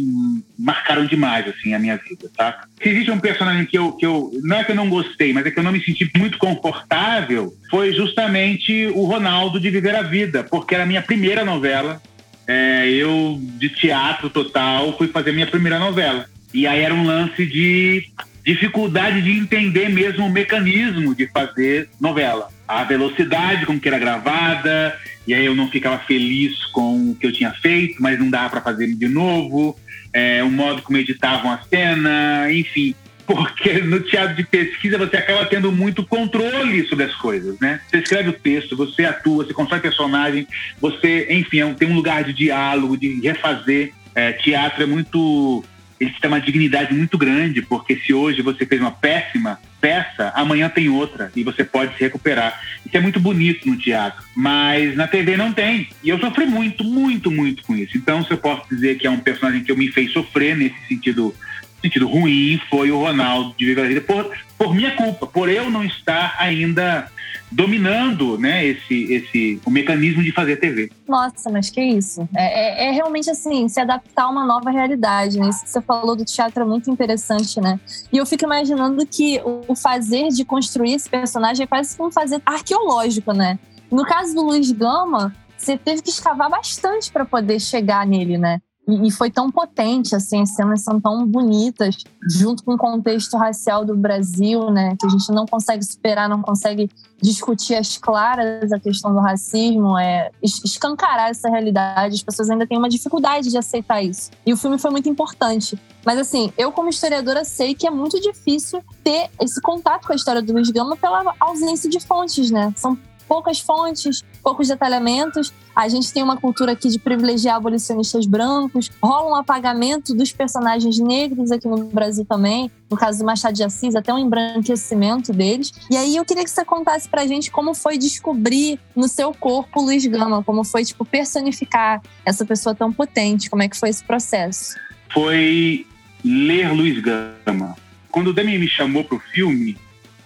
[0.59, 2.65] marcaram demais assim a minha vida, tá?
[2.81, 5.45] Se existe um personagem que eu, que eu não é que eu não gostei, mas
[5.45, 10.03] é que eu não me senti muito confortável, foi justamente o Ronaldo de Viver a
[10.03, 12.01] Vida, porque era a minha primeira novela.
[12.47, 16.27] É, eu de teatro total fui fazer minha primeira novela.
[16.53, 18.05] E aí era um lance de
[18.45, 22.49] dificuldade de entender mesmo o mecanismo de fazer novela.
[22.67, 27.27] A velocidade com que era gravada, e aí eu não ficava feliz com o que
[27.27, 29.79] eu tinha feito, mas não dava para fazer de novo,
[30.13, 32.95] é, o modo como editavam a cena, enfim.
[33.25, 37.81] Porque no teatro de pesquisa você acaba tendo muito controle sobre as coisas, né?
[37.89, 40.47] Você escreve o texto, você atua, você constrói personagem,
[40.81, 43.93] você, enfim, é tem um lugar de diálogo, de refazer.
[44.15, 45.65] É, teatro é muito
[46.03, 50.69] eles têm uma dignidade muito grande, porque se hoje você fez uma péssima peça, amanhã
[50.69, 52.61] tem outra e você pode se recuperar.
[52.85, 55.89] Isso é muito bonito no teatro, mas na TV não tem.
[56.03, 57.97] E eu sofri muito, muito, muito com isso.
[57.97, 60.77] Então, se eu posso dizer que é um personagem que eu me fez sofrer nesse
[60.89, 61.35] sentido
[61.83, 65.71] sentido ruim foi o Ronaldo de Viva a Vida por, por minha culpa, por eu
[65.71, 67.11] não estar ainda
[67.53, 70.91] dominando né, esse, esse, o mecanismo de fazer TV.
[71.07, 72.27] Nossa, mas que isso.
[72.35, 75.39] É, é, é, realmente assim, se adaptar a uma nova realidade.
[75.39, 75.49] Né?
[75.49, 77.79] Isso que você falou do teatro é muito interessante, né?
[78.13, 82.41] E eu fico imaginando que o fazer de construir esse personagem é quase como fazer
[82.47, 83.59] arqueológico, né?
[83.91, 88.61] No caso do Luiz Gama, você teve que escavar bastante para poder chegar nele, né?
[88.87, 93.85] E, foi tão potente, assim, as cenas são tão bonitas, junto com o contexto racial
[93.85, 94.97] do Brasil, né?
[94.99, 96.91] Que a gente não consegue superar, não consegue
[97.23, 102.17] discutir as claras a questão do racismo, é escancarar essa realidade.
[102.17, 104.31] As pessoas ainda têm uma dificuldade de aceitar isso.
[104.45, 105.79] E o filme foi muito importante.
[106.05, 110.17] Mas, assim, eu, como historiadora, sei que é muito difícil ter esse contato com a
[110.17, 112.75] história do Luiz Gama pela ausência de fontes, né?
[112.77, 115.53] São poucas fontes, poucos detalhamentos.
[115.75, 120.99] A gente tem uma cultura aqui de privilegiar abolicionistas brancos, rola um apagamento dos personagens
[120.99, 125.73] negros aqui no Brasil também, no caso do Machado de Assis, até um embranquecimento deles.
[125.91, 129.81] E aí eu queria que você contasse pra gente como foi descobrir no seu corpo
[129.81, 134.05] Luiz Gama, como foi, tipo, personificar essa pessoa tão potente, como é que foi esse
[134.05, 134.77] processo?
[135.13, 135.87] Foi
[136.25, 137.77] ler Luiz Gama.
[138.11, 139.79] Quando o Demi me chamou pro filme,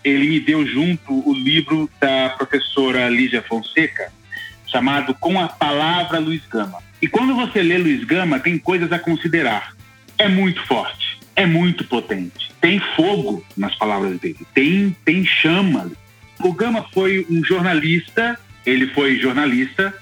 [0.07, 4.12] ele me deu junto o livro da professora Lígia Fonseca,
[4.69, 6.79] chamado Com a Palavra Luiz Gama.
[7.03, 9.75] E quando você lê Luiz Gama, tem coisas a considerar.
[10.16, 12.53] É muito forte, é muito potente.
[12.61, 15.90] Tem fogo nas palavras dele, tem, tem chama.
[16.38, 19.92] O Gama foi um jornalista, ele foi jornalista,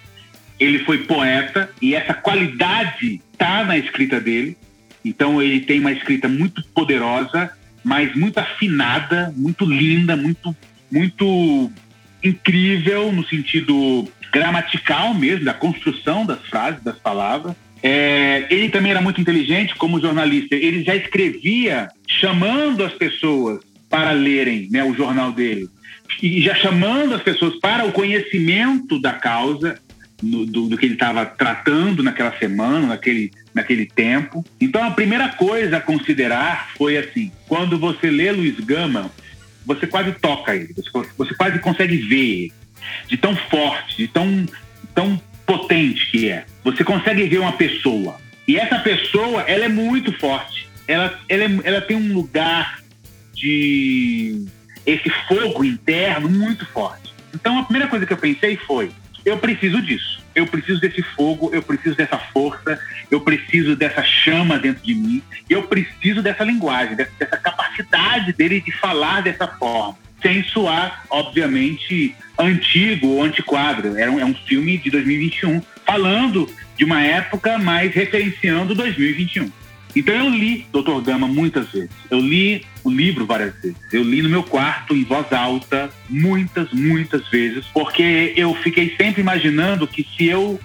[0.60, 4.54] ele foi poeta, e essa qualidade está na escrita dele.
[5.02, 7.50] Então ele tem uma escrita muito poderosa,
[7.84, 10.56] mas muito afinada, muito linda, muito,
[10.90, 11.70] muito
[12.22, 17.54] incrível no sentido gramatical mesmo, da construção das frases, das palavras.
[17.82, 20.56] É, ele também era muito inteligente como jornalista.
[20.56, 25.68] Ele já escrevia chamando as pessoas para lerem né, o jornal dele.
[26.22, 29.78] E já chamando as pessoas para o conhecimento da causa
[30.22, 34.44] no, do, do, que ele estava tratando naquela semana, naquele, naquele tempo.
[34.60, 39.10] Então, a primeira coisa a considerar foi assim: quando você lê Luiz Gama,
[39.64, 40.74] você quase toca ele,
[41.16, 42.52] você, quase consegue ver ele,
[43.08, 44.46] de tão forte, de tão,
[44.94, 46.44] tão potente que é.
[46.64, 48.16] Você consegue ver uma pessoa.
[48.46, 50.68] E essa pessoa, ela é muito forte.
[50.86, 52.82] Ela, ela, é, ela tem um lugar
[53.32, 54.44] de
[54.84, 57.14] esse fogo interno muito forte.
[57.34, 58.90] Então, a primeira coisa que eu pensei foi:
[59.24, 60.23] eu preciso disso.
[60.34, 62.78] Eu preciso desse fogo, eu preciso dessa força,
[63.10, 68.72] eu preciso dessa chama dentro de mim, eu preciso dessa linguagem, dessa capacidade dele de
[68.72, 73.96] falar dessa forma, sem soar, obviamente, antigo ou antiquadro.
[73.96, 79.50] É um, é um filme de 2021, falando de uma época, mas referenciando 2021.
[79.94, 81.00] Então eu li Dr.
[81.04, 81.90] Gama muitas vezes.
[82.10, 83.76] Eu li o livro várias vezes.
[83.90, 89.22] Eu li no meu quarto, em voz alta, muitas, muitas vezes, porque eu fiquei sempre
[89.22, 90.60] imaginando que se eu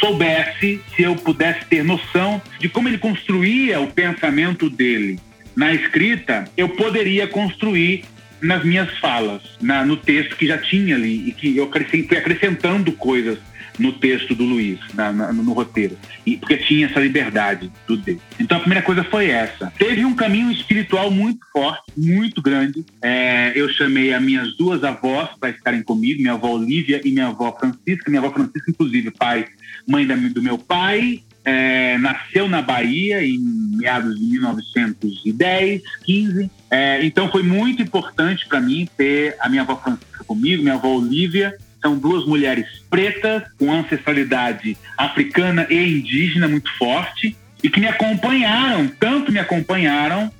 [0.00, 5.18] soubesse, se eu pudesse ter noção de como ele construía o pensamento dele
[5.54, 8.04] na escrita, eu poderia construir
[8.42, 12.92] nas minhas falas, na, no texto que já tinha ali e que eu fui acrescentando
[12.92, 13.38] coisas
[13.78, 18.18] no texto do Luiz, na, na, no roteiro, e, porque tinha essa liberdade do D.
[18.38, 19.72] Então a primeira coisa foi essa.
[19.78, 22.84] Teve um caminho espiritual muito forte, muito grande.
[23.02, 27.28] É, eu chamei as minhas duas avós para estarem comigo, minha avó Olivia e minha
[27.28, 28.10] avó Francisca.
[28.10, 29.46] Minha avó Francisca, inclusive, pai,
[29.86, 36.50] mãe da, do meu pai, é, nasceu na Bahia em meados de 1910, 15.
[36.70, 40.88] É, então foi muito importante para mim ter a minha avó Francisca comigo, minha avó
[40.88, 41.56] Olivia.
[41.84, 48.88] São duas mulheres pretas com ancestralidade africana e indígena muito forte e que me acompanharam,
[48.88, 50.32] tanto me acompanharam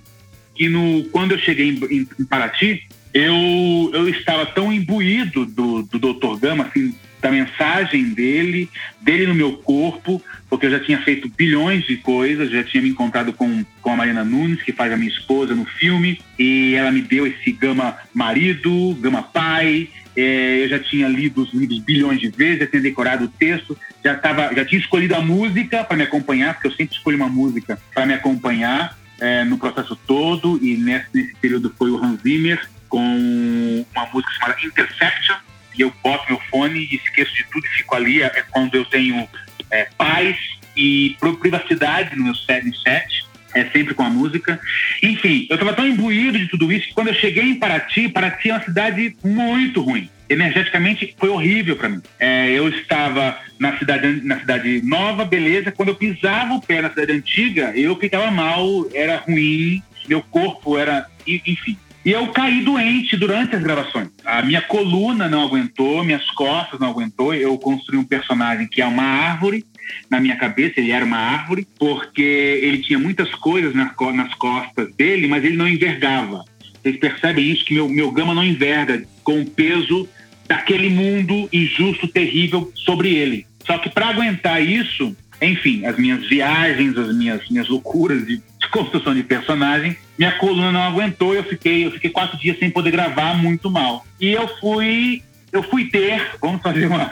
[0.55, 5.83] que no, quando eu cheguei em, em, em Paraty, eu, eu estava tão imbuído do,
[5.83, 6.39] do Dr.
[6.41, 8.69] Gama, assim, da mensagem dele,
[9.01, 12.89] dele no meu corpo, porque eu já tinha feito bilhões de coisas, já tinha me
[12.89, 16.91] encontrado com, com a Marina Nunes, que faz a minha esposa no filme, e ela
[16.91, 19.89] me deu esse gama marido, gama pai,
[20.21, 24.15] eu já tinha lido os livros bilhões de vezes, já tinha decorado o texto, já,
[24.15, 27.79] tava, já tinha escolhido a música para me acompanhar, porque eu sempre escolho uma música
[27.93, 32.69] para me acompanhar é, no processo todo, e nesse, nesse período foi o Hans Zimmer,
[32.89, 35.37] com uma música chamada Intersection,
[35.77, 38.23] e eu boto meu fone e esqueço de tudo e fico ali.
[38.23, 39.29] É, é quando eu tenho
[39.71, 40.37] é, paz
[40.77, 43.25] e privacidade no meu set, set.
[43.55, 44.59] É sempre com a música.
[45.03, 48.51] Enfim, eu estava tão imbuído de tudo isso que quando eu cheguei em Paraty, Paraty
[48.51, 50.11] é uma cidade muito ruim.
[50.29, 52.01] Energeticamente foi horrível para mim.
[52.19, 55.71] É, eu estava na cidade, na cidade nova, beleza.
[55.71, 60.77] Quando eu pisava o pé na cidade antiga, eu ficava mal, era ruim, meu corpo
[60.79, 61.07] era.
[61.27, 64.09] Enfim, e eu caí doente durante as gravações.
[64.27, 67.33] A minha coluna não aguentou, minhas costas não aguentou.
[67.33, 69.65] Eu construí um personagem que é uma árvore
[70.11, 73.95] na minha cabeça, ele era uma árvore, porque ele tinha muitas coisas nas,
[74.35, 76.45] costas dele, mas ele não envergava.
[76.83, 80.09] Vocês percebem isso, que meu, meu gama não enverga com o peso
[80.47, 83.47] daquele mundo injusto, terrível sobre ele.
[83.67, 88.69] Só que para aguentar isso, enfim, as minhas viagens, as minhas, minhas loucuras de, de
[88.71, 92.91] construção de personagem, minha coluna não aguentou, eu fiquei, eu fiquei quatro dias sem poder
[92.91, 94.07] gravar muito mal.
[94.21, 97.11] E eu fui, eu fui ter, vamos fazer uma.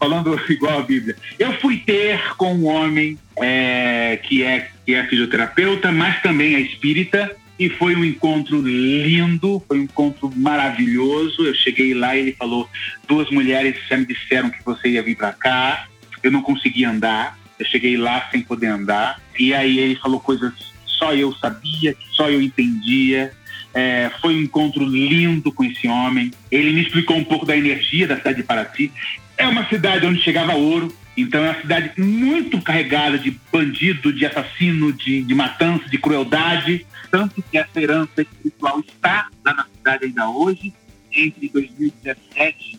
[0.00, 1.14] Falando igual a Bíblia.
[1.38, 6.60] Eu fui ter com um homem é, que, é, que é fisioterapeuta, mas também é
[6.60, 11.46] espírita, e foi um encontro lindo, foi um encontro maravilhoso.
[11.46, 12.66] Eu cheguei lá e ele falou:
[13.06, 15.86] duas mulheres já me disseram que você ia vir para cá
[16.22, 17.38] eu não conseguia andar.
[17.58, 19.20] Eu cheguei lá sem poder andar.
[19.38, 23.32] E aí ele falou coisas que só eu sabia, que só eu entendia.
[23.72, 26.30] É, foi um encontro lindo com esse homem.
[26.50, 28.92] Ele me explicou um pouco da energia da cidade de Paraty.
[29.40, 34.26] É uma cidade onde chegava ouro, então é uma cidade muito carregada de bandido, de
[34.26, 36.86] assassino, de, de matança, de crueldade.
[37.10, 40.74] Tanto que essa herança espiritual está lá na cidade ainda hoje.
[41.10, 42.78] Entre 2017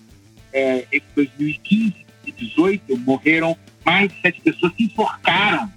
[0.54, 1.96] é, e 2015,
[2.26, 5.68] 2018 morreram mais de sete pessoas se enforcaram,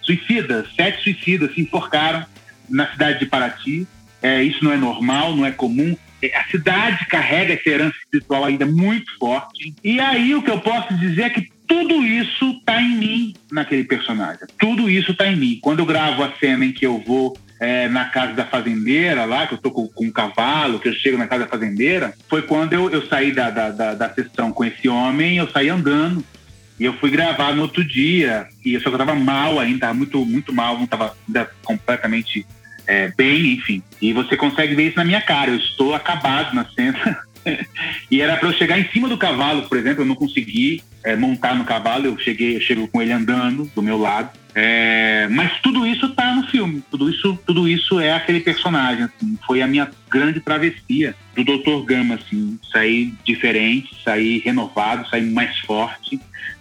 [0.00, 2.24] suicidas, sete suicidas se enforcaram
[2.68, 3.84] na cidade de Paraty.
[4.22, 5.96] É, isso não é normal, não é comum.
[6.34, 9.74] A cidade carrega essa herança espiritual ainda muito forte.
[9.82, 13.84] E aí o que eu posso dizer é que tudo isso está em mim naquele
[13.84, 14.40] personagem.
[14.58, 15.58] Tudo isso está em mim.
[15.62, 19.46] Quando eu gravo a cena em que eu vou é, na casa da fazendeira lá,
[19.46, 22.42] que eu tô com, com, um cavalo, que eu chego na casa da fazendeira, foi
[22.42, 26.24] quando eu, eu saí da, da, da, da sessão com esse homem, eu saí andando.
[26.78, 30.50] E eu fui gravar no outro dia, e só eu tava mal ainda, muito, muito
[30.50, 32.46] mal, não tava ainda completamente
[32.90, 33.80] é, bem, enfim.
[34.02, 37.18] E você consegue ver isso na minha cara, eu estou acabado na cena.
[38.10, 41.14] e era para eu chegar em cima do cavalo, por exemplo, eu não consegui é,
[41.14, 44.30] montar no cavalo, eu cheguei, eu chego com ele andando do meu lado.
[44.52, 49.38] É, mas tudo isso tá no filme, tudo isso, tudo isso é aquele personagem, assim,
[49.46, 51.84] foi a minha grande travessia do Dr.
[51.86, 56.18] Gama, assim, sair diferente, sair renovado, sair mais forte,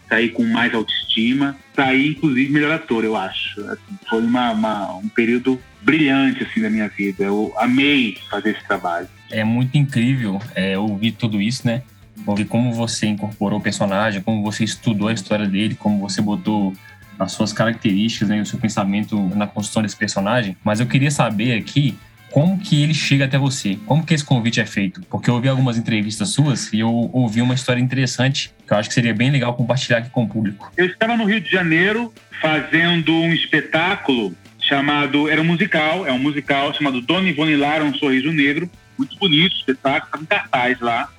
[0.07, 3.59] sair com mais autoestima, sair inclusive melhor ator, eu acho.
[3.61, 7.23] Assim, foi uma, uma, um período brilhante assim da minha vida.
[7.23, 9.07] Eu amei fazer esse trabalho.
[9.32, 11.84] É muito incrível é, ouvir tudo isso, né?
[12.25, 16.73] Ouvir como você incorporou o personagem, como você estudou a história dele, como você botou
[17.17, 20.55] as suas características, né, o seu pensamento na construção desse personagem.
[20.63, 21.97] Mas eu queria saber aqui
[22.32, 23.77] como que ele chega até você?
[23.86, 25.01] Como que esse convite é feito?
[25.09, 28.88] Porque eu ouvi algumas entrevistas suas e eu ouvi uma história interessante que eu acho
[28.88, 30.71] que seria bem legal compartilhar aqui com o público.
[30.77, 34.36] Eu estava no Rio de Janeiro fazendo um espetáculo
[34.70, 35.28] chamado.
[35.28, 38.70] Era um musical, é um musical chamado Dona Ivone Um Sorriso Negro.
[38.97, 41.09] Muito bonito, espetáculo, tá em cartaz lá.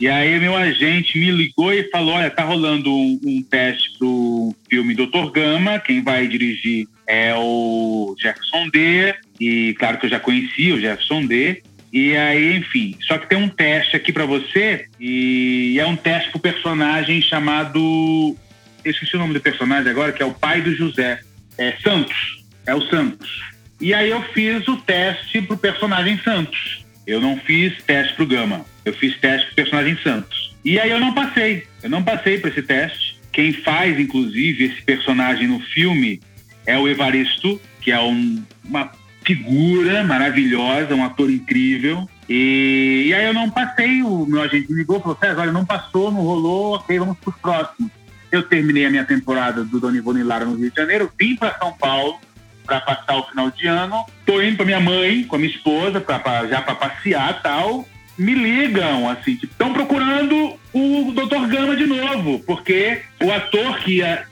[0.00, 4.54] E aí meu agente me ligou e falou: olha, tá rolando um, um teste pro
[4.68, 9.14] filme Doutor Gama, quem vai dirigir é o Jefferson D.
[9.38, 11.62] E claro que eu já conhecia o Jefferson D.
[11.92, 16.30] E aí, enfim, só que tem um teste aqui para você, e é um teste
[16.32, 18.36] pro personagem chamado.
[18.84, 21.20] Eu esqueci o nome do personagem agora, que é o pai do José.
[21.56, 22.43] É Santos.
[22.66, 23.54] É o Santos.
[23.80, 26.84] E aí eu fiz o teste pro personagem Santos.
[27.06, 28.64] Eu não fiz teste pro Gama.
[28.84, 30.54] Eu fiz teste pro personagem Santos.
[30.64, 31.66] E aí eu não passei.
[31.82, 33.18] Eu não passei para esse teste.
[33.32, 36.20] Quem faz, inclusive, esse personagem no filme
[36.66, 38.90] é o Evaristo, que é um, uma
[39.24, 42.08] figura maravilhosa, um ator incrível.
[42.28, 45.52] E, e, aí eu não passei, o meu agente me ligou e falou, César, olha,
[45.52, 47.90] não passou, não rolou, ok, vamos para os próximos.
[48.30, 51.58] Eu terminei a minha temporada do Dona Ivone Lara no Rio de Janeiro, vim para
[51.58, 52.18] São Paulo
[52.64, 56.00] para passar o final de ano, tô indo para minha mãe, com a minha esposa,
[56.00, 57.86] pra, pra já para passear tal.
[58.16, 61.46] Me ligam, assim, estão tipo, procurando o Dr.
[61.48, 64.24] Gama de novo, porque o ator que ia,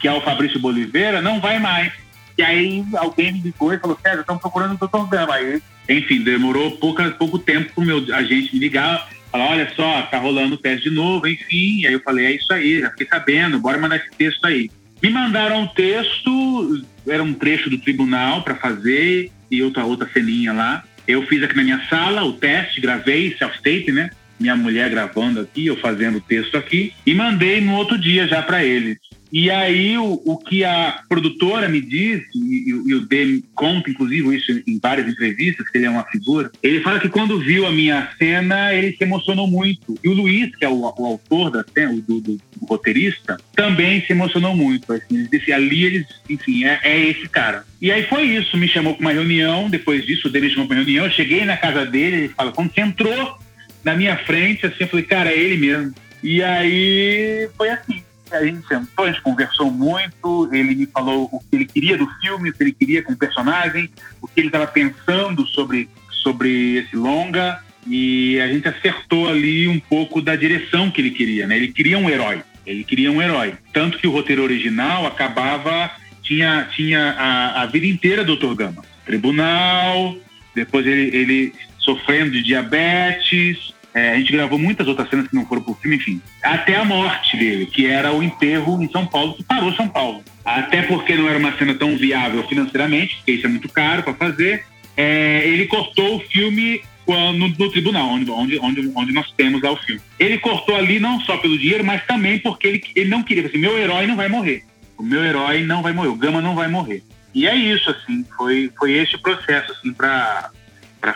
[0.00, 1.92] que é o Fabrício Boliveira não vai mais.
[2.36, 5.08] E aí alguém me ligou e falou, César, estão procurando o Dr.
[5.08, 5.34] Gama.
[5.34, 10.02] Aí, enfim, demorou pouca, pouco tempo para o meu agente me ligar, falar, olha só,
[10.02, 11.80] tá rolando o teste de novo, enfim.
[11.80, 14.70] E aí eu falei, é isso aí, já fiquei sabendo, bora mandar esse texto aí.
[15.04, 20.50] Me mandaram um texto, era um trecho do tribunal para fazer e outra, outra ceninha
[20.50, 20.82] lá.
[21.06, 24.08] Eu fiz aqui na minha sala o teste, gravei, self-tape, né?
[24.40, 28.40] Minha mulher gravando aqui, eu fazendo o texto aqui, e mandei no outro dia já
[28.40, 28.96] para eles.
[29.34, 34.36] E aí o, o que a produtora me disse, e, e o Dê conta inclusive
[34.36, 37.72] isso em várias entrevistas, que ele é uma figura, ele fala que quando viu a
[37.72, 39.98] minha cena, ele se emocionou muito.
[40.04, 43.36] E o Luiz, que é o, o autor da cena, o do, do, do, roteirista,
[43.56, 44.92] também se emocionou muito.
[44.92, 47.64] Assim, ele disse, ali eles, enfim, é, é, esse cara.
[47.82, 50.68] E aí foi isso, me chamou para uma reunião, depois disso o Dê me chamou
[50.68, 53.36] para uma reunião, eu cheguei na casa dele, ele fala, quando você entrou
[53.82, 55.92] na minha frente, assim, eu falei, cara, é ele mesmo.
[56.22, 58.03] E aí foi assim
[58.34, 62.08] a gente sentou, a gente conversou muito, ele me falou o que ele queria do
[62.20, 65.88] filme, o que ele queria com o personagem, o que ele estava pensando sobre,
[66.22, 71.46] sobre esse longa, e a gente acertou ali um pouco da direção que ele queria,
[71.46, 71.56] né?
[71.56, 73.54] Ele queria um herói, ele queria um herói.
[73.72, 75.90] Tanto que o roteiro original acabava,
[76.22, 78.54] tinha, tinha a, a vida inteira do Dr.
[78.54, 78.84] Gama.
[79.04, 80.16] Tribunal,
[80.54, 85.46] depois ele, ele sofrendo de diabetes, é, a gente gravou muitas outras cenas que não
[85.46, 86.20] foram pro filme, enfim.
[86.42, 90.24] Até a morte dele, que era o enterro em São Paulo, que parou São Paulo.
[90.44, 94.12] Até porque não era uma cena tão viável financeiramente, porque isso é muito caro para
[94.14, 94.64] fazer.
[94.96, 99.70] É, ele cortou o filme no, no, tribunal, onde, onde, onde, onde nós temos lá
[99.70, 100.00] o filme.
[100.18, 103.58] Ele cortou ali não só pelo dinheiro, mas também porque ele, ele não queria, assim,
[103.58, 104.64] meu herói não vai morrer.
[104.98, 107.02] O meu herói não vai morrer, o Gama não vai morrer.
[107.32, 110.50] E é isso, assim, foi, foi esse o processo, assim, para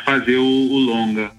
[0.04, 1.32] fazer o, o longa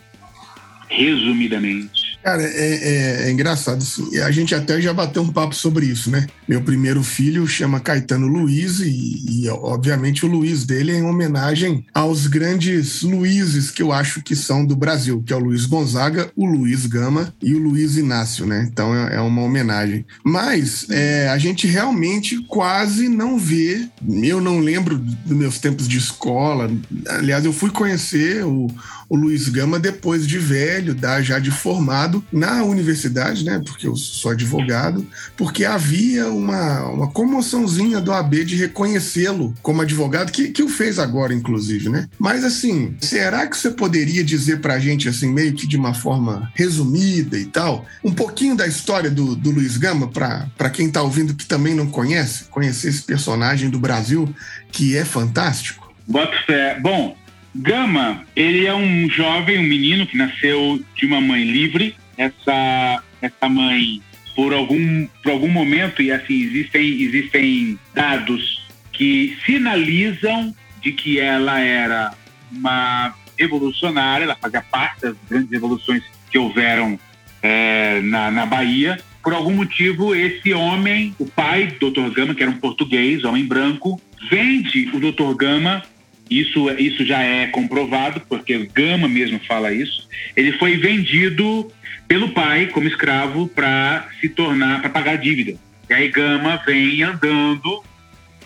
[0.89, 2.09] resumidamente.
[2.21, 3.77] Cara, é, é, é, engraçado.
[3.77, 6.27] Assim, a gente até já bateu um papo sobre isso, né?
[6.47, 11.85] Meu primeiro filho chama Caetano Luiz e, e, obviamente, o Luiz dele é em homenagem
[11.93, 16.29] aos grandes Luizes que eu acho que são do Brasil, que é o Luiz Gonzaga,
[16.35, 18.67] o Luiz Gama e o Luiz Inácio, né?
[18.69, 20.05] Então é, é uma homenagem.
[20.23, 23.87] Mas é, a gente realmente quase não vê.
[24.21, 26.69] Eu não lembro dos meus tempos de escola.
[27.07, 28.67] Aliás, eu fui conhecer o,
[29.09, 33.59] o Luiz Gama depois de velho, já de formado na universidade, né?
[33.65, 35.05] Porque eu sou advogado,
[35.35, 40.99] porque havia uma, uma comoçãozinha do AB de reconhecê-lo como advogado, que, que o fez
[40.99, 42.07] agora, inclusive, né?
[42.19, 46.51] Mas assim, será que você poderia dizer pra gente, assim, meio que de uma forma
[46.53, 51.33] resumida e tal, um pouquinho da história do, do Luiz Gama, para quem tá ouvindo
[51.33, 54.33] que também não conhece, conhecer esse personagem do Brasil
[54.71, 55.91] que é fantástico?
[56.07, 56.79] Bota fé.
[56.79, 57.15] Bom,
[57.55, 61.95] Gama, ele é um jovem, um menino que nasceu de uma mãe livre.
[62.17, 64.01] Essa, essa mãe,
[64.35, 71.59] por algum, por algum momento, e assim, existem, existem dados que sinalizam de que ela
[71.59, 72.13] era
[72.51, 76.99] uma revolucionária, ela fazia parte das grandes revoluções que houveram
[77.41, 78.99] é, na, na Bahia.
[79.23, 82.09] Por algum motivo, esse homem, o pai do Dr.
[82.11, 85.35] Gama, que era um português, homem branco, vende o Dr.
[85.35, 85.83] Gama
[86.29, 90.07] isso, isso já é comprovado, porque Gama mesmo fala isso.
[90.35, 91.71] Ele foi vendido
[92.07, 95.57] pelo pai como escravo para se tornar, para pagar dívida.
[95.89, 97.83] E aí Gama vem andando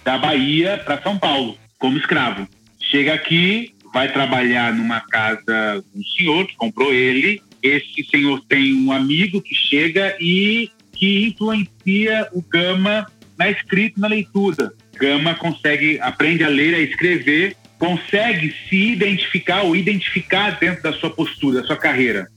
[0.04, 2.48] da Bahia para São Paulo como escravo.
[2.80, 7.42] Chega aqui, vai trabalhar numa casa um senhor que comprou ele.
[7.62, 13.06] Esse senhor tem um amigo que chega e que influencia o Gama
[13.38, 14.74] na escrita na leitura.
[14.96, 21.10] Gama consegue, aprende a ler, a escrever, consegue se identificar ou identificar dentro da sua
[21.10, 22.30] postura, da sua carreira,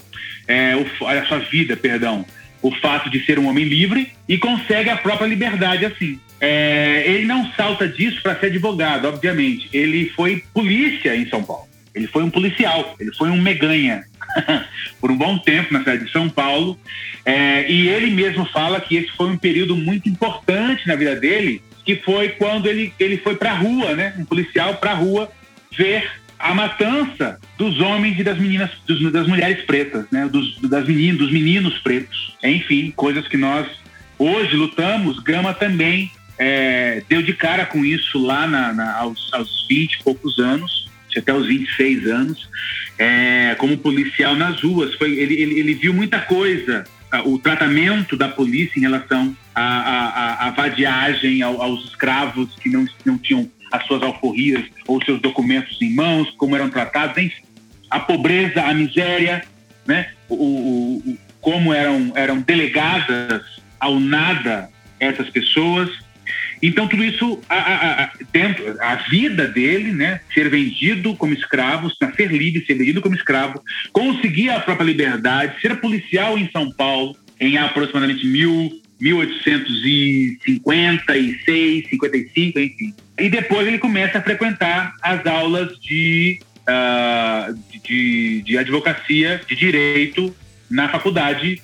[0.49, 2.27] é, o, a sua vida, perdão,
[2.61, 6.19] o fato de ser um homem livre e consegue a própria liberdade assim.
[6.41, 9.69] É, ele não salta disso para ser advogado, obviamente.
[9.73, 11.69] Ele foi polícia em São Paulo.
[11.95, 14.03] Ele foi um policial, ele foi um meganha
[15.01, 16.77] por um bom tempo na cidade de São Paulo.
[17.25, 21.63] É, e ele mesmo fala que esse foi um período muito importante na vida dele,
[21.87, 24.12] que foi quando ele, ele foi para a rua, né?
[24.18, 25.30] Um policial para a rua
[25.78, 30.26] ver a matança dos homens e das meninas, dos, das mulheres pretas, né?
[30.26, 32.37] Dos, das meninos, dos meninos pretos.
[32.43, 33.68] Enfim, coisas que nós
[34.18, 35.20] hoje lutamos.
[35.20, 40.03] Gama também é, deu de cara com isso lá na, na, aos, aos 20 e
[40.03, 42.49] poucos anos, até os 26 anos,
[42.99, 44.95] é, como policial nas ruas.
[44.97, 46.84] Foi, ele, ele, ele viu muita coisa,
[47.25, 53.19] o tratamento da polícia em relação à, à, à vadiagem, aos escravos que não, não
[53.19, 57.43] tinham as suas alforrias ou seus documentos em mãos, como eram tratados, enfim.
[57.91, 59.45] A pobreza, a miséria,
[59.87, 60.11] né?
[60.29, 63.43] o, o, o como eram, eram delegadas
[63.79, 65.89] ao nada essas pessoas
[66.62, 71.91] então, tudo isso, a, a, a, dentro, a vida dele, né, ser vendido como escravo,
[72.16, 73.62] ser livre, ser vendido como escravo,
[73.93, 82.95] conseguir a própria liberdade, ser policial em São Paulo em aproximadamente mil, 1856, 55, enfim.
[83.18, 87.53] E depois ele começa a frequentar as aulas de, uh,
[87.84, 90.34] de, de advocacia, de direito
[90.70, 91.61] na faculdade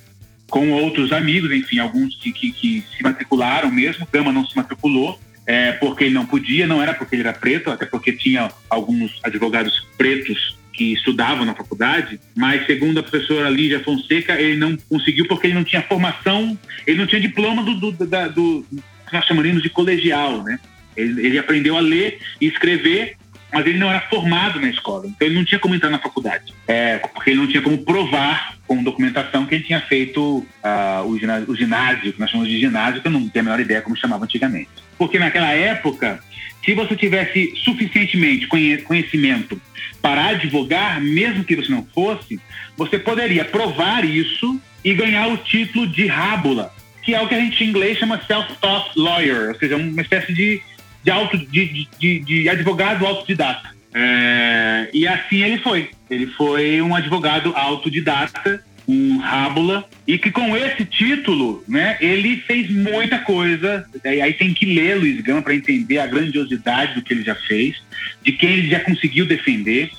[0.52, 4.06] com outros amigos, enfim, alguns que, que, que se matricularam mesmo.
[4.12, 7.70] Gama não se matriculou, é, porque ele não podia, não era porque ele era preto,
[7.70, 13.80] até porque tinha alguns advogados pretos que estudavam na faculdade, mas segundo a professora Lígia
[13.80, 18.06] Fonseca, ele não conseguiu porque ele não tinha formação, ele não tinha diploma do, do,
[18.06, 20.60] da, do que nós chamaríamos de colegial, né?
[20.94, 23.16] Ele, ele aprendeu a ler e escrever
[23.52, 26.54] mas ele não era formado na escola, então ele não tinha como entrar na faculdade,
[26.66, 31.18] é, porque ele não tinha como provar com documentação que ele tinha feito uh, o,
[31.18, 33.82] ginásio, o, ginásio, que nós chamamos de ginásio, que eu não tenho a menor ideia
[33.82, 34.70] como chamava antigamente.
[34.96, 36.20] Porque naquela época,
[36.64, 39.60] se você tivesse suficientemente conhecimento
[40.00, 42.40] para advogar, mesmo que você não fosse,
[42.76, 46.72] você poderia provar isso e ganhar o título de rábula,
[47.02, 50.32] que é o que a gente em inglês chama self-taught lawyer, ou seja, uma espécie
[50.32, 50.62] de
[51.02, 53.70] de, auto, de, de, de advogado autodidata.
[53.94, 55.90] É, e assim ele foi.
[56.08, 62.70] Ele foi um advogado autodidata, um rábula, e que com esse título, né, ele fez
[62.70, 63.86] muita coisa.
[64.04, 67.34] E aí tem que ler Luiz Gama para entender a grandiosidade do que ele já
[67.34, 67.76] fez,
[68.22, 69.90] de quem ele já conseguiu defender.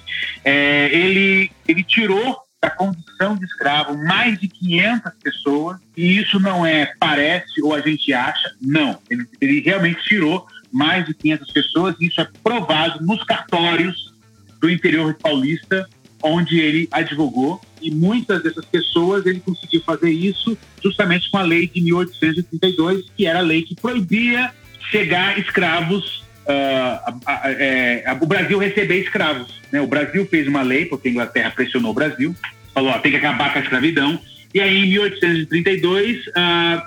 [0.44, 6.66] É, ele, ele tirou da condição de escravo mais de 500 pessoas, e isso não
[6.66, 8.98] é parece ou a gente acha, não.
[9.10, 14.12] Ele, ele realmente tirou mais de 500 pessoas, isso é provado nos cartórios
[14.60, 15.88] do interior paulista,
[16.22, 21.68] onde ele advogou, e muitas dessas pessoas ele conseguiu fazer isso justamente com a lei
[21.68, 24.52] de 1832, que era a lei que proibia
[24.90, 29.62] chegar escravos, uh, é, o Brasil receber escravos.
[29.72, 29.82] Né?
[29.82, 32.36] O Brasil fez uma lei, porque a Inglaterra pressionou o Brasil,
[32.74, 34.20] falou: ó, tem que acabar com a escravidão.
[34.54, 36.32] E aí, em 1832, uh,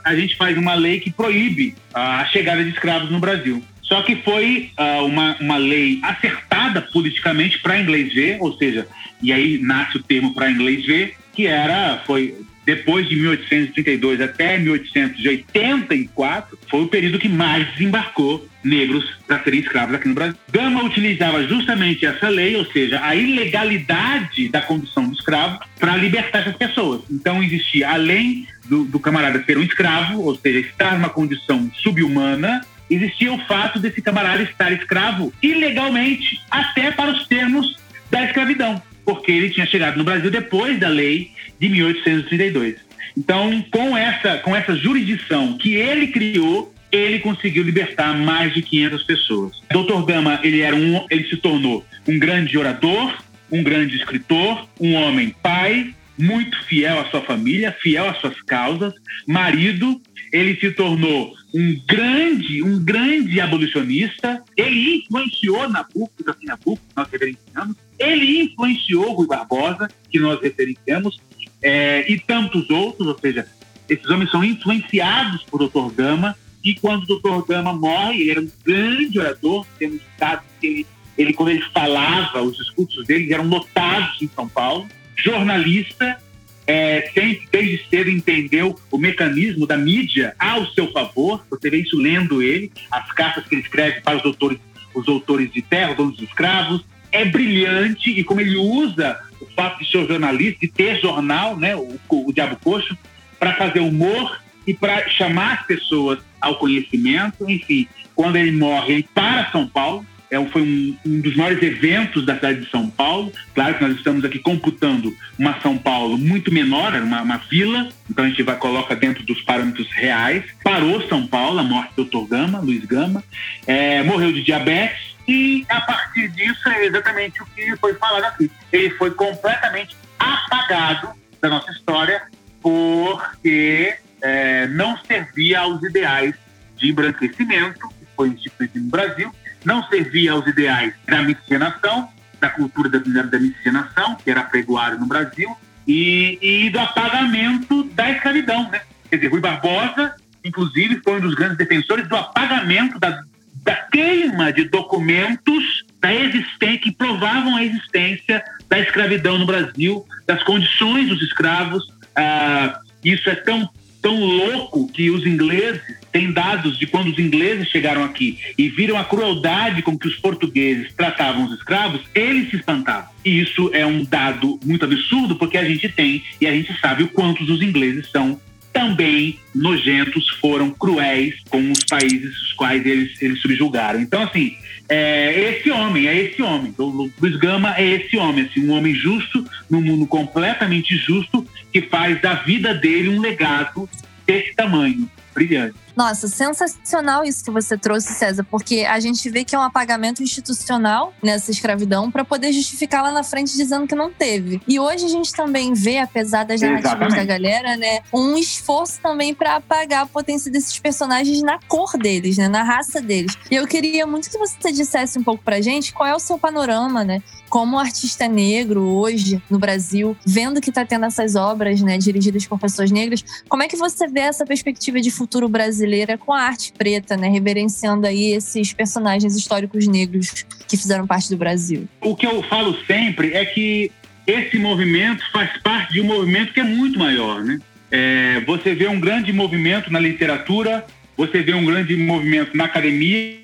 [0.05, 3.63] a gente faz uma lei que proíbe a chegada de escravos no Brasil.
[3.87, 8.87] Só que foi uh, uma, uma lei acertada politicamente para inglês ver, ou seja,
[9.23, 12.35] e aí nasce o termo para inglês ver, que era, foi
[12.67, 19.95] depois de 1832 até 1884, foi o período que mais desembarcou negros para serem escravos
[19.95, 20.35] aqui no Brasil.
[20.51, 26.41] Gama utilizava justamente essa lei, ou seja, a ilegalidade da condição do escravo, para libertar
[26.41, 27.03] essas pessoas.
[27.09, 32.67] Então existia, além do, do camarada ser um escravo, ou seja, estar numa condição subhumana,
[32.91, 37.77] existia o fato desse camarada estar escravo ilegalmente, até para os termos
[38.11, 42.77] da escravidão, porque ele tinha chegado no Brasil depois da lei de 1832.
[43.17, 49.03] Então, com essa, com essa jurisdição que ele criou, ele conseguiu libertar mais de 500
[49.05, 49.63] pessoas.
[49.71, 50.05] Dr.
[50.07, 53.17] Gama, ele era um, ele se tornou um grande orador,
[53.51, 58.95] um grande escritor, um homem pai, muito fiel à sua família, fiel às suas causas,
[59.27, 60.01] marido,
[60.33, 64.43] ele se tornou um grande, um grande abolicionista.
[64.57, 67.77] Ele influenciou Nabucco, Joaquim Nabucco, nós reverenciamos.
[67.99, 71.19] Ele influenciou Rui Barbosa, que nós referenciamos,
[71.63, 73.47] é, e tantos outros, ou seja,
[73.89, 75.95] esses homens são influenciados por Dr.
[75.95, 77.47] Gama, e quando o Dr.
[77.49, 80.87] Gama morre, ele era um grande orador, temos dados que ele,
[81.17, 84.87] ele, quando ele falava, os discursos dele eram lotados em São Paulo,
[85.17, 86.19] jornalista,
[86.67, 91.45] é, sempre, desde cedo, entendeu o mecanismo da mídia ao seu favor.
[91.51, 94.59] Você vê isso lendo ele, as cartas que ele escreve para os doutores,
[94.95, 96.85] os doutores de terra, os donos de escravos.
[97.13, 101.77] É brilhante e como ele usa o fato de ser jornalista, de ter jornal, né,
[101.77, 102.97] o, o Diabo Coxo,
[103.39, 107.49] para fazer humor e para chamar as pessoas ao conhecimento.
[107.49, 112.25] Enfim, quando ele morre, ele para São Paulo, é, foi um, um, dos maiores eventos
[112.27, 113.33] da cidade de São Paulo.
[113.55, 118.25] Claro que nós estamos aqui computando uma São Paulo muito menor, uma, uma vila, então
[118.25, 120.45] a gente vai coloca dentro dos parâmetros reais.
[120.63, 122.29] Parou São Paulo, a morte do Dr.
[122.29, 123.23] Gama, Luiz Gama,
[123.67, 128.51] é, morreu de diabetes e a partir disso é exatamente o que foi falado aqui.
[128.73, 131.11] Ele foi completamente apagado
[131.41, 132.23] da nossa história
[132.61, 136.35] porque é, não servia aos ideais
[136.77, 139.33] de embranquecimento que foi instituído no Brasil
[139.65, 142.09] não servia aos ideais da miscigenação,
[142.41, 148.11] da cultura da, da miscigenação, que era pregoada no Brasil, e, e, do apagamento da
[148.11, 148.69] escravidão.
[148.71, 148.81] Né?
[149.09, 153.23] Quer dizer, Rui Barbosa, inclusive, foi um dos grandes defensores do apagamento, da,
[153.63, 160.43] da queima de documentos da existência, que provavam a existência da escravidão no Brasil, das
[160.43, 161.85] condições dos escravos.
[162.15, 163.69] Ah, isso é tão
[164.07, 165.83] tão louco que os ingleses
[166.17, 170.17] têm dados de quando os ingleses chegaram aqui e viram a crueldade com que os
[170.17, 173.11] portugueses tratavam os escravos, eles se espantavam.
[173.23, 177.03] E isso é um dado muito absurdo porque a gente tem e a gente sabe
[177.03, 178.41] o quanto os ingleses são
[178.73, 184.01] também nojentos, foram cruéis com os países os quais eles, eles subjugaram.
[184.01, 184.57] Então, assim,
[184.89, 186.69] é esse homem, é esse homem.
[186.69, 191.83] Então, Luiz Gama é esse homem, assim, um homem justo, num mundo completamente justo, que
[191.83, 193.89] faz da vida dele um legado
[194.27, 195.86] desse tamanho, brilhante.
[195.97, 200.23] Nossa, sensacional isso que você trouxe, César, porque a gente vê que é um apagamento
[200.23, 204.61] institucional nessa escravidão para poder justificar lá na frente dizendo que não teve.
[204.69, 207.17] E hoje a gente também vê, apesar das narrativas Exatamente.
[207.17, 212.37] da galera, né, um esforço também para apagar a potência desses personagens na cor deles,
[212.37, 213.35] né, na raça deles.
[213.51, 216.39] E eu queria muito que você dissesse um pouco pra gente qual é o seu
[216.39, 221.97] panorama, né, como artista negro hoje no Brasil, vendo que está tendo essas obras, né,
[221.97, 226.19] dirigidas por pessoas negras, como é que você vê essa perspectiva de futuro brasileiro brasileira
[226.19, 227.29] com a arte preta, né?
[227.29, 231.89] Reverenciando aí esses personagens históricos negros que fizeram parte do Brasil.
[232.01, 233.91] O que eu falo sempre é que
[234.27, 237.61] esse movimento faz parte de um movimento que é muito maior, né?
[237.91, 240.85] É, você vê um grande movimento na literatura,
[241.17, 243.39] você vê um grande movimento na academia,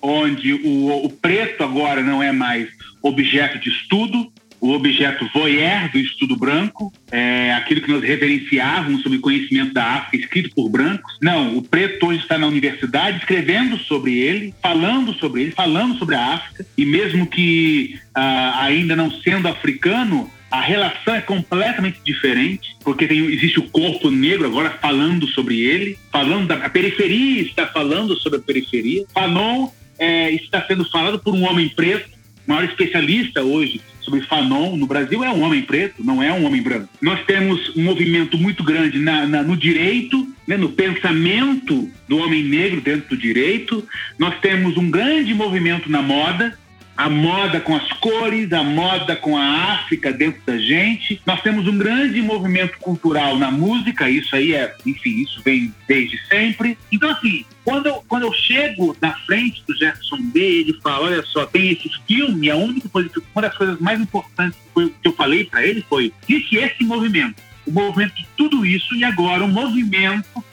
[0.00, 2.68] onde o, o preto agora não é mais
[3.02, 4.32] objeto de estudo,
[4.62, 10.24] o objeto voyeur do estudo branco, é aquilo que nós reverenciávamos sobre conhecimento da África
[10.24, 11.16] escrito por brancos.
[11.20, 16.14] Não, o preto hoje está na universidade escrevendo sobre ele, falando sobre ele, falando sobre
[16.14, 22.76] a África, e mesmo que ah, ainda não sendo africano, a relação é completamente diferente,
[22.84, 28.14] porque tem, existe o corpo negro agora falando sobre ele, falando da periferia, está falando
[28.20, 29.04] sobre a periferia.
[29.12, 32.10] Fanon é, está sendo falado por um homem preto,
[32.46, 36.62] maior especialista hoje sobre Fanon no Brasil é um homem preto, não é um homem
[36.62, 36.88] branco.
[37.00, 42.42] Nós temos um movimento muito grande na, na, no direito, né, no pensamento do homem
[42.42, 43.86] negro dentro do direito.
[44.18, 46.58] Nós temos um grande movimento na moda,
[46.96, 51.20] a moda com as cores, a moda com a África dentro da gente.
[51.24, 56.18] Nós temos um grande movimento cultural na música, isso aí é, enfim, isso vem desde
[56.28, 56.76] sempre.
[56.90, 61.22] Então, assim, quando eu, quando eu chego na frente do Jefferson B, ele fala: olha
[61.22, 65.44] só, tem esse filme, a única coisa, uma das coisas mais importantes que eu falei
[65.44, 67.36] para ele foi: existe esse movimento,
[67.66, 70.44] o movimento de tudo isso, e agora o movimento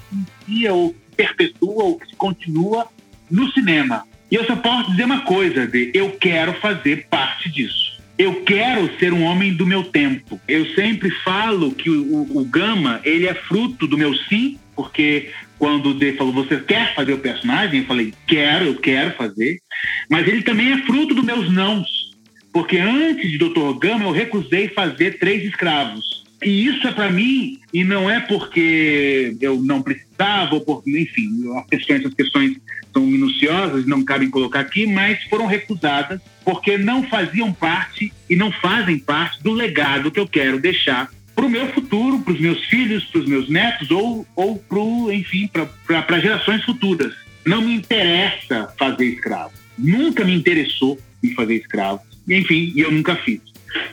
[0.45, 2.87] que ou perpetua ou que continua
[3.29, 4.03] no cinema.
[4.31, 7.97] E eu só posso dizer uma coisa, de eu quero fazer parte disso.
[8.17, 10.39] Eu quero ser um homem do meu tempo.
[10.47, 15.31] Eu sempre falo que o, o, o Gama, ele é fruto do meu sim, porque
[15.57, 17.81] quando o D falou, você quer fazer o personagem?
[17.81, 19.59] Eu falei, quero, eu quero fazer.
[20.09, 22.15] Mas ele também é fruto dos meus nãos.
[22.53, 23.77] Porque antes de Dr.
[23.77, 26.23] Gama, eu recusei fazer Três Escravos.
[26.41, 31.27] E isso é para mim, e não é porque eu não precisava, ou porque, enfim,
[31.57, 32.57] as questões, as questões
[32.93, 38.49] são minuciosas, não cabem colocar aqui, mas foram recusadas porque não faziam parte e não
[38.49, 41.09] fazem parte do legado que eu quero deixar
[41.39, 45.09] para o meu futuro, para os meus filhos, para os meus netos ou, ou pro,
[45.09, 45.49] enfim,
[45.87, 47.13] para gerações futuras.
[47.45, 49.53] Não me interessa fazer escravo.
[49.77, 52.01] Nunca me interessou em fazer escravo.
[52.27, 53.39] Enfim, e eu nunca fiz.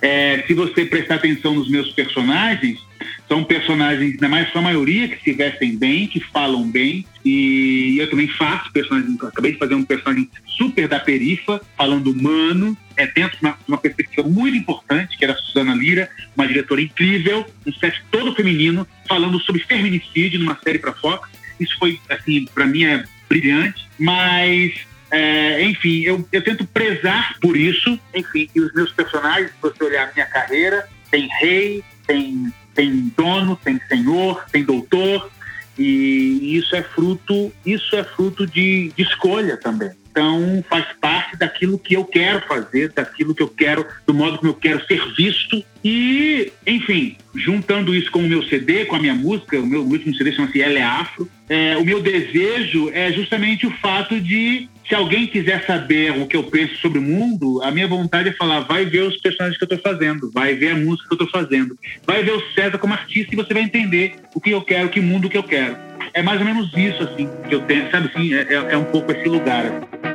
[0.02, 2.80] É, se você prestar atenção nos meus personagens,
[3.28, 7.04] são personagens, ainda mais sua maioria, que se vestem bem, que falam bem.
[7.24, 9.22] E eu também faço personagens.
[9.22, 13.78] Acabei de fazer um personagem super da perifa, falando humano, é dentro de uma, uma,
[13.78, 18.86] perspectiva muito importante, que era a Susana Lira, uma diretora incrível, um set todo feminino,
[19.06, 21.28] falando sobre feminicídio numa série para Fox.
[21.60, 24.72] Isso foi, assim, para mim é brilhante, mas
[25.10, 27.98] é, enfim, eu, eu tento prezar por isso.
[28.14, 33.12] Enfim, e os meus personagens, se você olhar a minha carreira, tem rei, tem, tem
[33.16, 35.30] dono, tem senhor, tem doutor,
[35.78, 39.90] e isso é fruto, isso é fruto de, de escolha também.
[40.10, 44.50] Então faz parte daquilo que eu quero fazer, daquilo que eu quero, do modo como
[44.50, 45.62] eu quero ser visto.
[45.84, 50.14] E, enfim, juntando isso com o meu CD, com a minha música, o meu último
[50.14, 54.94] CD chama-se Ela é Afro, é, o meu desejo é justamente o fato de se
[54.94, 58.60] alguém quiser saber o que eu penso sobre o mundo, a minha vontade é falar:
[58.60, 61.40] vai ver os personagens que eu estou fazendo, vai ver a música que eu estou
[61.40, 61.76] fazendo,
[62.06, 65.00] vai ver o César como artista e você vai entender o que eu quero, que
[65.00, 65.76] mundo que eu quero.
[66.14, 68.32] É mais ou menos isso, assim, que eu tenho, sabe assim?
[68.32, 69.66] É, é, é um pouco esse lugar.
[69.66, 70.05] Assim.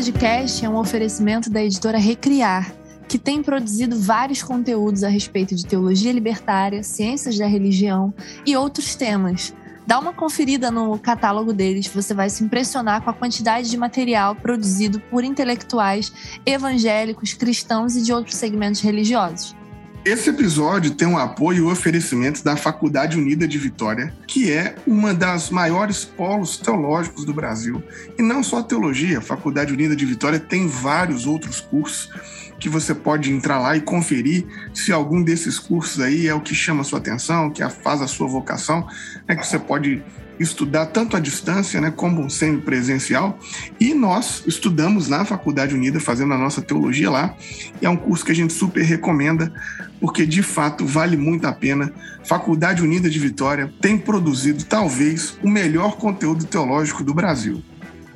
[0.00, 2.72] Podcast é um oferecimento da editora Recriar
[3.06, 8.14] que tem produzido vários conteúdos a respeito de teologia libertária, ciências da religião
[8.46, 9.54] e outros temas.
[9.86, 14.34] Dá uma conferida no catálogo deles, você vai se impressionar com a quantidade de material
[14.34, 16.10] produzido por intelectuais
[16.46, 19.54] evangélicos, cristãos e de outros segmentos religiosos.
[20.02, 24.50] Esse episódio tem o um apoio e o oferecimento da Faculdade Unida de Vitória, que
[24.50, 27.82] é uma das maiores polos teológicos do Brasil.
[28.18, 32.08] E não só teologia, a Faculdade Unida de Vitória tem vários outros cursos
[32.58, 36.54] que você pode entrar lá e conferir se algum desses cursos aí é o que
[36.54, 38.86] chama a sua atenção, que faz a sua vocação,
[39.28, 40.02] né, que você pode
[40.40, 43.38] estudar tanto à distância, né, como semi-presencial.
[43.78, 47.36] E nós estudamos na Faculdade Unida, fazendo a nossa teologia lá.
[47.80, 49.52] E é um curso que a gente super recomenda,
[50.00, 51.92] porque de fato vale muito a pena.
[52.24, 57.62] Faculdade Unida de Vitória tem produzido talvez o melhor conteúdo teológico do Brasil.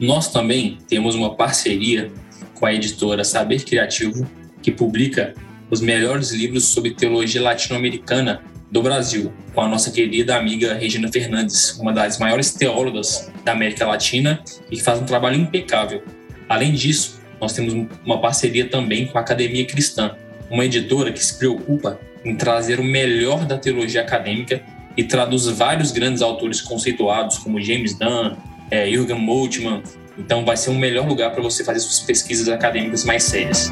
[0.01, 2.11] Nós também temos uma parceria
[2.55, 4.27] com a editora Saber Criativo,
[4.63, 5.35] que publica
[5.71, 11.79] os melhores livros sobre teologia latino-americana do Brasil, com a nossa querida amiga Regina Fernandes,
[11.79, 16.03] uma das maiores teólogas da América Latina e que faz um trabalho impecável.
[16.49, 17.73] Além disso, nós temos
[18.05, 20.17] uma parceria também com a Academia Cristã,
[20.51, 24.63] uma editora que se preocupa em trazer o melhor da teologia acadêmica
[24.97, 28.37] e traduz vários grandes autores conceituados como James Dunn,
[28.71, 29.83] é, Jürgen Moltmann,
[30.17, 33.71] então, vai ser um melhor lugar para você fazer suas pesquisas acadêmicas mais sérias.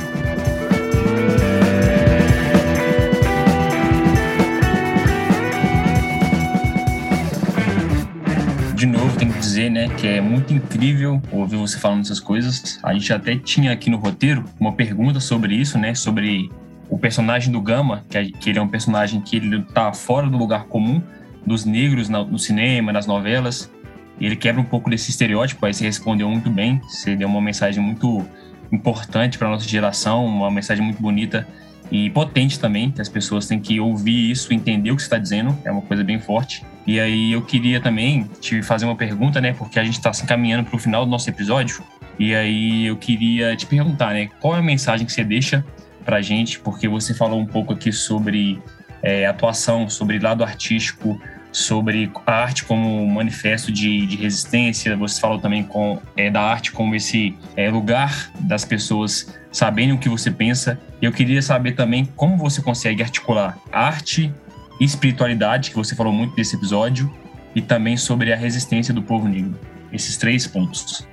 [8.83, 12.81] De novo, tenho que dizer, né, que é muito incrível ouvir você falando essas coisas.
[12.83, 16.51] A gente até tinha aqui no roteiro uma pergunta sobre isso, né, sobre
[16.91, 20.29] o personagem do Gama, que, é, que ele é um personagem que ele tá fora
[20.29, 21.01] do lugar comum
[21.47, 23.71] dos negros no cinema, nas novelas
[24.21, 27.83] ele quebra um pouco desse estereótipo, aí você respondeu muito bem, você deu uma mensagem
[27.83, 28.27] muito
[28.73, 31.47] importante para nossa geração, uma mensagem muito bonita
[31.93, 35.19] e potente também, que as pessoas têm que ouvir isso, entender o que você está
[35.19, 36.65] dizendo, é uma coisa bem forte.
[36.87, 40.25] E aí eu queria também te fazer uma pergunta, né, porque a gente está se
[40.25, 41.85] encaminhando para o final do nosso episódio,
[42.19, 45.63] e aí eu queria te perguntar, né, qual é a mensagem que você deixa
[46.03, 48.59] para gente, porque você falou um pouco aqui sobre
[49.03, 51.21] é, atuação, sobre lado artístico,
[51.53, 54.97] sobre a arte como manifesto de, de resistência.
[54.97, 59.99] Você falou também com, é, da arte como esse é, lugar das pessoas saberem o
[59.99, 60.81] que você pensa.
[61.01, 64.33] Eu queria saber também como você consegue articular arte
[64.81, 67.13] e espiritualidade, que você falou muito desse episódio,
[67.55, 69.59] e também sobre a resistência do povo negro.
[69.93, 71.07] Esses três pontos.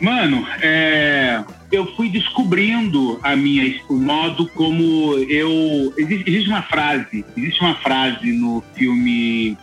[0.00, 5.94] Mano, é, eu fui descobrindo a minha, o modo como eu.
[5.96, 9.56] Existe, existe uma frase, existe uma frase no filme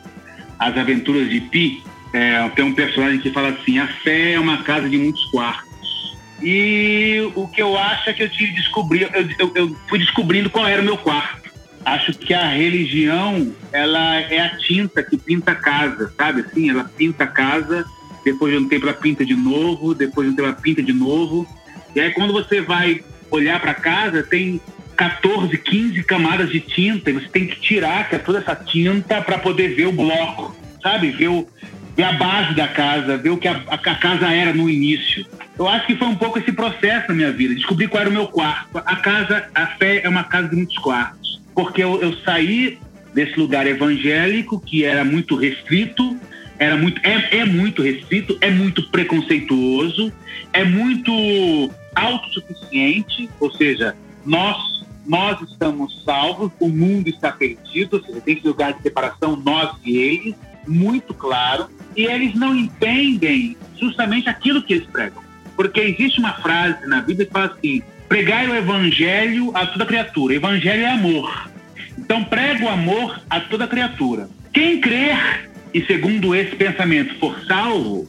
[0.62, 1.84] as Aventuras de Pi,
[2.14, 6.16] é, tem um personagem que fala assim: a fé é uma casa de muitos quartos.
[6.39, 10.49] E o que eu acho é que eu tive descobrir, eu, eu, eu fui descobrindo
[10.49, 11.49] qual era o meu quarto.
[11.84, 16.41] Acho que a religião, ela é a tinta que pinta a casa, sabe?
[16.41, 17.84] Assim, ela pinta a casa,
[18.24, 20.93] depois de um tempo ela pinta de novo, depois de um tempo ela pinta de
[20.93, 21.47] novo.
[21.95, 24.62] E aí quando você vai olhar para casa, tem
[24.96, 29.76] 14, 15 camadas de tinta e você tem que tirar toda essa tinta para poder
[29.76, 31.12] ver o bloco, sabe?
[31.12, 31.48] Ver, o,
[31.96, 35.26] ver a base da casa, ver o que a, a, casa era no início.
[35.58, 38.14] Eu acho que foi um pouco esse processo na minha vida, descobrir qual era o
[38.14, 38.78] meu quarto.
[38.78, 42.78] A casa, a fé é uma casa de muitos quartos, porque eu, eu saí
[43.14, 46.18] desse lugar evangélico que era muito restrito,
[46.58, 50.14] era muito, é, é muito restrito, é muito preconceituoso,
[50.54, 58.22] é muito autossuficiente, ou seja, nós nós estamos salvos, o mundo está perdido, ou seja,
[58.22, 60.36] tem esse lugar de separação, nós e eles,
[60.67, 65.22] muito claro, e eles não entendem justamente aquilo que eles pregam.
[65.55, 70.36] Porque existe uma frase na Bíblia que fala assim: pregai o evangelho a toda criatura.
[70.36, 71.49] Evangelho é amor.
[71.97, 74.30] Então prega o amor a toda criatura.
[74.53, 78.07] Quem crer e segundo esse pensamento for salvo,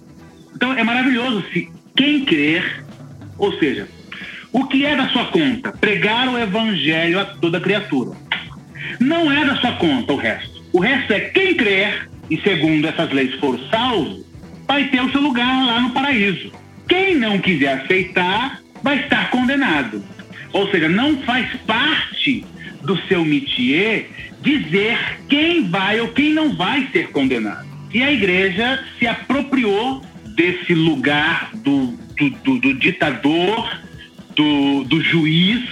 [0.54, 2.84] então é maravilhoso se quem crer,
[3.38, 3.88] ou seja,
[4.52, 5.72] o que é da sua conta?
[5.72, 8.12] Pregar o evangelho a toda criatura.
[9.00, 10.62] Não é da sua conta o resto.
[10.72, 14.24] O resto é quem crer e segundo essas leis for salvo,
[14.66, 16.52] vai ter o seu lugar lá no paraíso.
[16.88, 20.02] Quem não quiser aceitar, vai estar condenado.
[20.52, 22.44] Ou seja, não faz parte
[22.82, 24.98] do seu métier dizer
[25.28, 27.66] quem vai ou quem não vai ser condenado.
[27.92, 30.02] E a igreja se apropriou
[30.34, 33.78] desse lugar do, do, do, do ditador,
[34.34, 35.62] do, do juiz,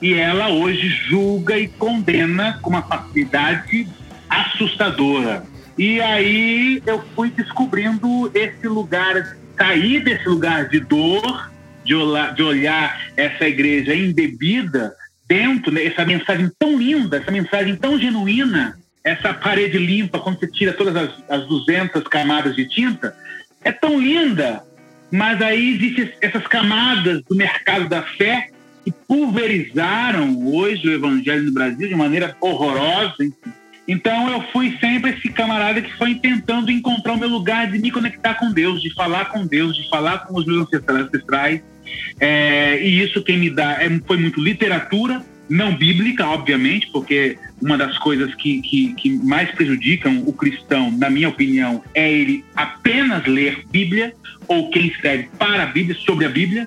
[0.00, 3.86] e ela hoje julga e condena com uma facilidade
[4.28, 5.44] assustadora.
[5.78, 11.50] E aí eu fui descobrindo esse lugar, sair desse lugar de dor,
[11.84, 14.94] de olhar, de olhar essa igreja embebida
[15.26, 20.46] dentro, né, essa mensagem tão linda, essa mensagem tão genuína, essa parede limpa, quando você
[20.46, 23.16] tira todas as, as 200 camadas de tinta,
[23.64, 24.62] é tão linda,
[25.12, 28.48] mas aí existem essas camadas do mercado da fé
[28.82, 33.14] que pulverizaram hoje o evangelho no Brasil de maneira horrorosa.
[33.86, 37.90] Então eu fui sempre esse camarada que foi tentando encontrar o meu lugar de me
[37.90, 41.60] conectar com Deus, de falar com Deus, de falar com os meus ancestrais,
[42.18, 45.22] é, e isso quem me dá é, foi muito literatura,
[45.52, 51.10] não bíblica, obviamente, porque uma das coisas que, que, que, mais prejudicam o cristão, na
[51.10, 54.14] minha opinião, é ele apenas ler Bíblia,
[54.48, 56.66] ou quem escreve para a Bíblia, sobre a Bíblia,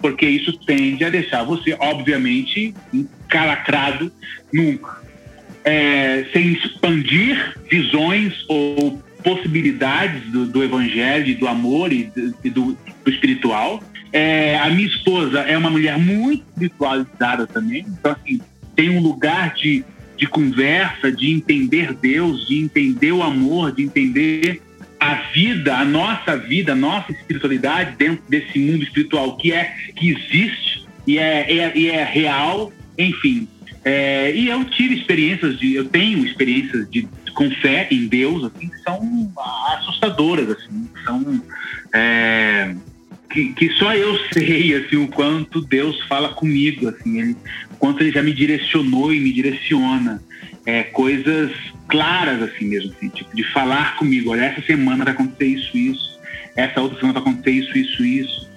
[0.00, 4.12] porque isso tende a deixar você, obviamente, encalacrado.
[5.64, 13.10] É, sem expandir visões ou possibilidades do, do evangelho, do amor e do, do, do
[13.10, 13.82] espiritual.
[14.16, 18.40] É, a minha esposa é uma mulher muito espiritualizada também, então, assim,
[18.76, 19.84] tem um lugar de,
[20.16, 24.62] de conversa, de entender Deus, de entender o amor, de entender
[25.00, 30.10] a vida, a nossa vida, a nossa espiritualidade dentro desse mundo espiritual que é que
[30.10, 33.48] existe e é, é, e é real, enfim.
[33.84, 38.68] É, e eu tive experiências de, eu tenho experiências de com fé em Deus, assim,
[38.68, 39.32] que são
[39.76, 41.42] assustadoras, assim, são
[41.92, 42.76] é,
[43.34, 47.36] que, que só eu sei assim o quanto Deus fala comigo assim ele
[47.78, 50.22] quanto ele já me direcionou e me direciona.
[50.66, 51.52] É, coisas
[51.88, 56.18] claras assim mesmo assim, tipo de falar comigo olha essa semana vai acontecer isso isso
[56.56, 58.50] essa outra semana vai acontecer isso isso isso.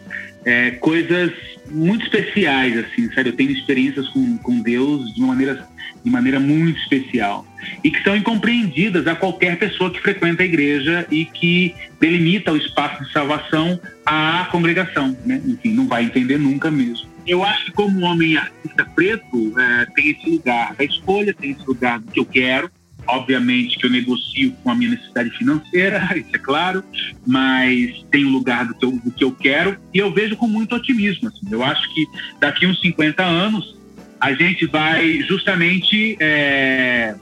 [0.45, 1.33] É, coisas
[1.69, 3.29] muito especiais assim sabe?
[3.29, 5.67] Eu tenho experiências com, com Deus de uma maneira
[6.03, 7.45] de maneira muito especial
[7.83, 12.57] e que são incompreendidas a qualquer pessoa que frequenta a igreja e que delimita o
[12.57, 15.41] espaço de salvação à congregação, né?
[15.45, 17.07] Enfim, não vai entender nunca mesmo.
[17.25, 21.65] Eu acho que como homem artista preto é, tem esse lugar da escolha, tem esse
[21.65, 22.71] lugar do que eu quero,
[23.07, 26.83] obviamente que eu negocio com a minha necessidade financeira, isso é claro,
[27.25, 30.47] mas tem o lugar do que, eu, do que eu quero e eu vejo com
[30.47, 31.27] muito otimismo.
[31.27, 31.47] Assim.
[31.49, 32.05] Eu acho que
[32.39, 33.76] daqui uns 50 anos
[34.19, 37.15] a gente vai justamente é,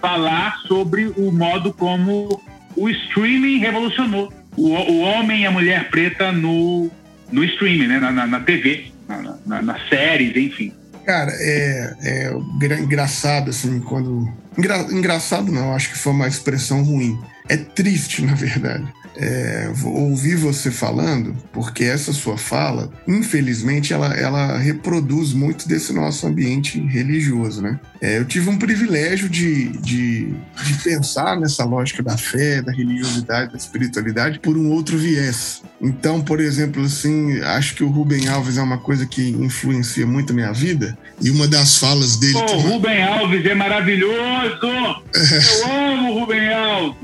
[0.00, 2.40] falar sobre o modo como
[2.76, 6.90] o streaming revolucionou o, o homem e a mulher preta no,
[7.30, 7.98] no streaming, né?
[7.98, 8.92] na, na, na TV,
[9.46, 10.72] na, na, séries, enfim.
[11.04, 14.28] Cara, é, é engraçado, assim, quando.
[14.58, 17.18] Engra, engraçado não, acho que foi uma expressão ruim.
[17.48, 24.56] É triste, na verdade é, ouvir você falando, porque essa sua fala, infelizmente, ela, ela
[24.56, 27.80] reproduz muito desse nosso ambiente religioso, né?
[28.00, 33.50] É, eu tive um privilégio de, de, de, pensar nessa lógica da fé, da religiosidade,
[33.50, 35.62] da espiritualidade por um outro viés.
[35.82, 40.32] Então, por exemplo, assim, acho que o Rubem Alves é uma coisa que influencia muito
[40.32, 40.96] a minha vida.
[41.20, 42.36] E uma das falas dele.
[42.36, 44.12] O oh, Rubem Alves é maravilhoso!
[45.58, 46.96] Eu amo o Rubem Alves!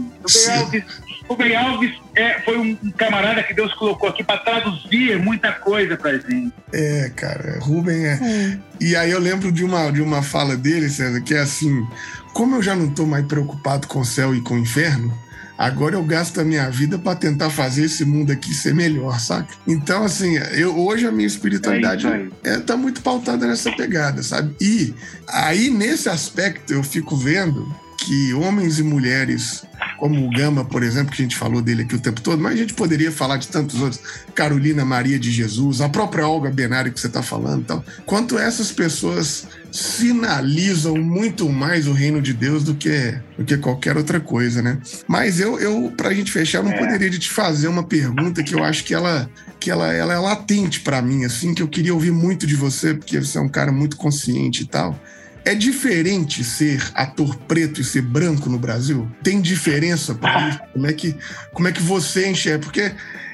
[0.47, 5.53] Rubem Alves Rubem Alves é, foi um, camarada que Deus colocou aqui para traduzir muita
[5.53, 6.53] coisa pra gente.
[6.73, 8.59] É, cara, Rubem é.
[8.81, 11.87] E aí eu lembro de uma, de uma fala dele, César, que é assim:
[12.33, 15.13] como eu já não tô mais preocupado com o céu e com o inferno,
[15.57, 19.55] agora eu gasto a minha vida para tentar fazer esse mundo aqui ser melhor, saca?
[19.67, 24.55] Então, assim, eu, hoje a minha espiritualidade é, é, tá muito pautada nessa pegada, sabe?
[24.61, 24.95] E
[25.29, 27.67] aí, nesse aspecto, eu fico vendo
[27.99, 29.65] que homens e mulheres
[29.99, 32.55] como o Gama, por exemplo, que a gente falou dele aqui o tempo todo, mas
[32.55, 34.01] a gente poderia falar de tantos outros,
[34.35, 38.73] Carolina Maria de Jesus, a própria Olga Benário que você está falando, então, quanto essas
[38.73, 44.63] pessoas sinalizam muito mais o reino de Deus do que, do que qualquer outra coisa,
[44.63, 44.79] né?
[45.09, 46.79] Mas eu, eu para a gente fechar, eu não é.
[46.79, 49.29] poderia te fazer uma pergunta que eu acho que ela,
[49.59, 52.95] que ela, ela é latente para mim, assim, que eu queria ouvir muito de você,
[52.95, 54.99] porque você é um cara muito consciente e tal.
[55.45, 59.11] É diferente ser ator preto e ser branco no Brasil?
[59.23, 60.61] Tem diferença para isso?
[60.73, 61.17] Como é que,
[61.53, 62.61] como é que você enxerga?
[62.61, 62.93] Porque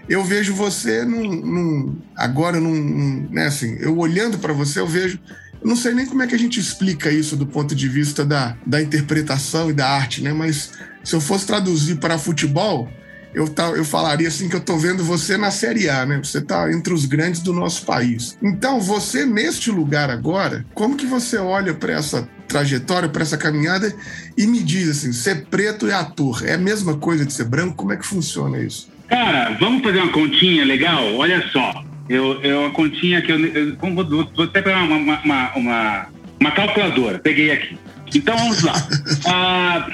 [0.08, 5.20] eu vejo você num, num agora num, né, assim, eu olhando para você, eu vejo
[5.62, 8.56] não sei nem como é que a gente explica isso do ponto de vista da,
[8.66, 10.32] da interpretação e da arte, né?
[10.32, 10.70] Mas
[11.04, 12.90] se eu fosse traduzir para futebol,
[13.34, 16.20] eu, tá, eu falaria assim que eu tô vendo você na Série A, né?
[16.22, 18.36] Você tá entre os grandes do nosso país.
[18.42, 23.94] Então, você neste lugar agora, como que você olha para essa trajetória, para essa caminhada
[24.36, 27.76] e me diz assim, ser preto e ator, é a mesma coisa de ser branco?
[27.76, 28.90] Como é que funciona isso?
[29.08, 31.14] Cara, vamos fazer uma continha legal?
[31.14, 35.54] Olha só, eu, eu a continha que eu, eu vou, vou até pegar uma, uma,
[35.54, 36.06] uma,
[36.40, 37.78] uma calculadora, peguei aqui.
[38.14, 38.74] Então vamos lá.
[39.26, 39.88] ah,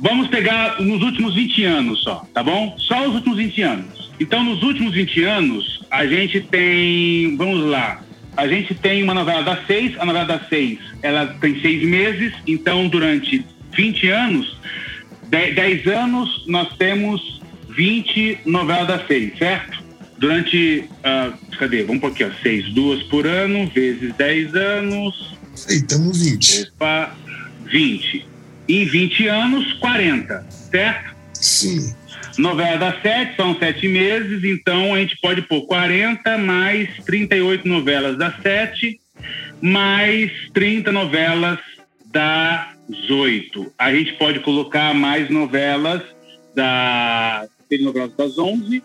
[0.00, 2.76] Vamos pegar nos últimos 20 anos só, tá bom?
[2.78, 4.10] Só os últimos 20 anos.
[4.18, 7.36] Então, nos últimos 20 anos, a gente tem.
[7.36, 8.02] Vamos lá.
[8.36, 9.94] A gente tem uma novela das seis.
[9.98, 12.32] A novela das seis, ela tem seis meses.
[12.46, 14.56] Então, durante 20 anos,
[15.28, 17.40] 10 anos, nós temos
[17.70, 19.82] 20 novelas das seis, certo?
[20.18, 20.88] Durante.
[21.00, 21.82] Uh, cadê?
[21.82, 22.30] Vamos por aqui, ó.
[22.42, 25.36] Seis, duas por ano, vezes 10 anos.
[25.68, 26.72] Estamos 20.
[26.76, 27.14] Opa,
[27.64, 28.33] 20
[28.68, 31.14] em 20 anos, 40, certo?
[31.32, 31.94] Sim.
[32.38, 38.18] Novela das sete, são sete meses, então a gente pode pôr 40 mais 38 novelas
[38.18, 38.98] das sete,
[39.60, 41.58] mais 30 novelas
[42.06, 42.66] das
[43.10, 43.72] oito.
[43.78, 46.02] A gente pode colocar mais novelas
[46.54, 47.46] da
[47.80, 48.82] novelas das 11,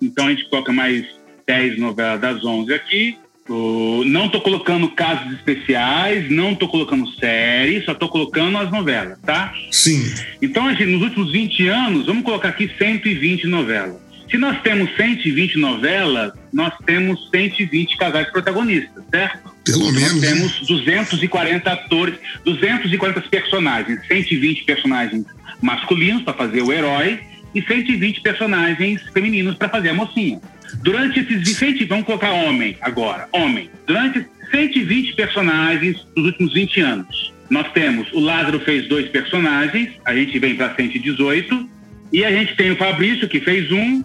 [0.00, 1.06] então a gente coloca mais
[1.46, 3.18] 10 novelas das 11 aqui,
[3.48, 9.52] não estou colocando casos especiais, não estou colocando séries, só estou colocando as novelas, tá?
[9.70, 10.02] Sim.
[10.40, 14.04] Então, gente, nos últimos 20 anos, vamos colocar aqui 120 novelas.
[14.30, 19.54] Se nós temos 120 novelas, nós temos 120 casais protagonistas, certo?
[19.64, 20.12] Pelo menos.
[20.12, 22.14] Nós temos 240 atores,
[22.44, 25.26] 240 personagens, 120 personagens
[25.60, 27.20] masculinos para fazer o herói
[27.54, 30.40] e 120 personagens femininos para fazer a mocinha.
[30.82, 33.70] Durante esses 120, vamos colocar homem agora, homem.
[33.86, 40.14] Durante 120 personagens dos últimos 20 anos, nós temos o Lázaro fez dois personagens, a
[40.14, 41.68] gente vem para 118,
[42.12, 44.02] e a gente tem o Fabrício que fez um,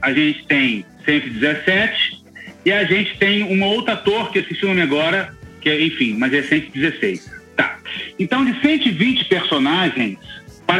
[0.00, 2.22] a gente tem 117,
[2.64, 5.84] e a gente tem um outro ator que eu esqueci o nome agora, que é,
[5.84, 7.30] enfim, mas é 116.
[7.56, 7.78] Tá.
[8.18, 10.18] Então, de 120 personagens,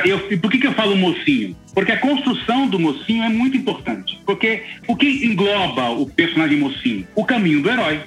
[0.04, 1.56] eu, e por que, que eu falo mocinho?
[1.74, 4.20] Porque a construção do mocinho é muito importante.
[4.26, 7.06] Porque o que engloba o personagem mocinho?
[7.14, 8.00] O caminho do herói.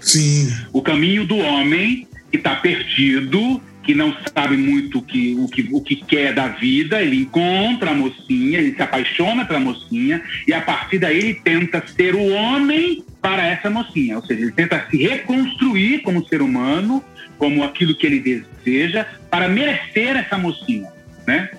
[0.00, 0.52] Sim.
[0.72, 5.68] O caminho do homem que está perdido, que não sabe muito o que, o, que,
[5.72, 10.52] o que quer da vida, ele encontra a mocinha, ele se apaixona pela mocinha, e
[10.52, 14.16] a partir daí ele tenta ser o homem para essa mocinha.
[14.16, 17.02] Ou seja, ele tenta se reconstruir como ser humano,
[17.38, 20.97] como aquilo que ele deseja, para merecer essa mocinha
[21.28, 21.50] né?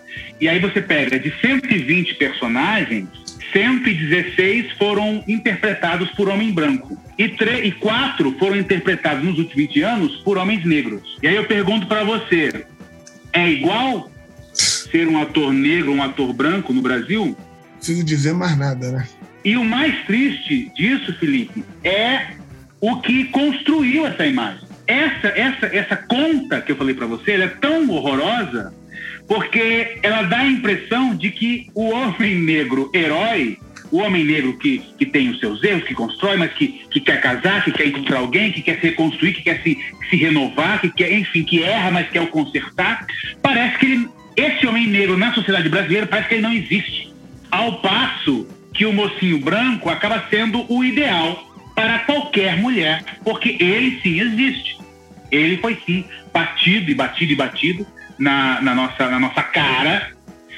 [0.42, 3.08] E aí você pega de 120 personagens,
[3.54, 7.26] 116 foram interpretados por homem branco e,
[7.64, 11.18] e quatro foram interpretados nos últimos 20 anos por homens negros.
[11.22, 12.66] E aí eu pergunto para você,
[13.32, 14.12] é igual
[14.54, 17.38] ser um ator negro, um ator branco no Brasil?
[17.78, 19.08] Preciso dizer mais nada, né?
[19.46, 22.32] E o mais triste disso, Felipe, é
[22.82, 24.68] o que construiu essa imagem.
[24.88, 28.74] Essa, essa, essa conta que eu falei para você, é tão horrorosa
[29.30, 33.60] porque ela dá a impressão de que o homem negro herói,
[33.92, 37.22] o homem negro que, que tem os seus erros, que constrói, mas que, que quer
[37.22, 39.78] casar, que quer encontrar alguém, que quer se reconstruir, que quer se,
[40.10, 43.06] se renovar, que quer, enfim, que erra, mas quer o consertar,
[43.40, 47.14] parece que ele, esse homem negro na sociedade brasileira parece que ele não existe.
[47.52, 54.00] Ao passo que o mocinho branco acaba sendo o ideal para qualquer mulher, porque ele
[54.02, 54.80] sim existe.
[55.32, 56.04] Ele foi sim
[56.34, 60.12] batido e batido e batido na, na, nossa, na nossa cara.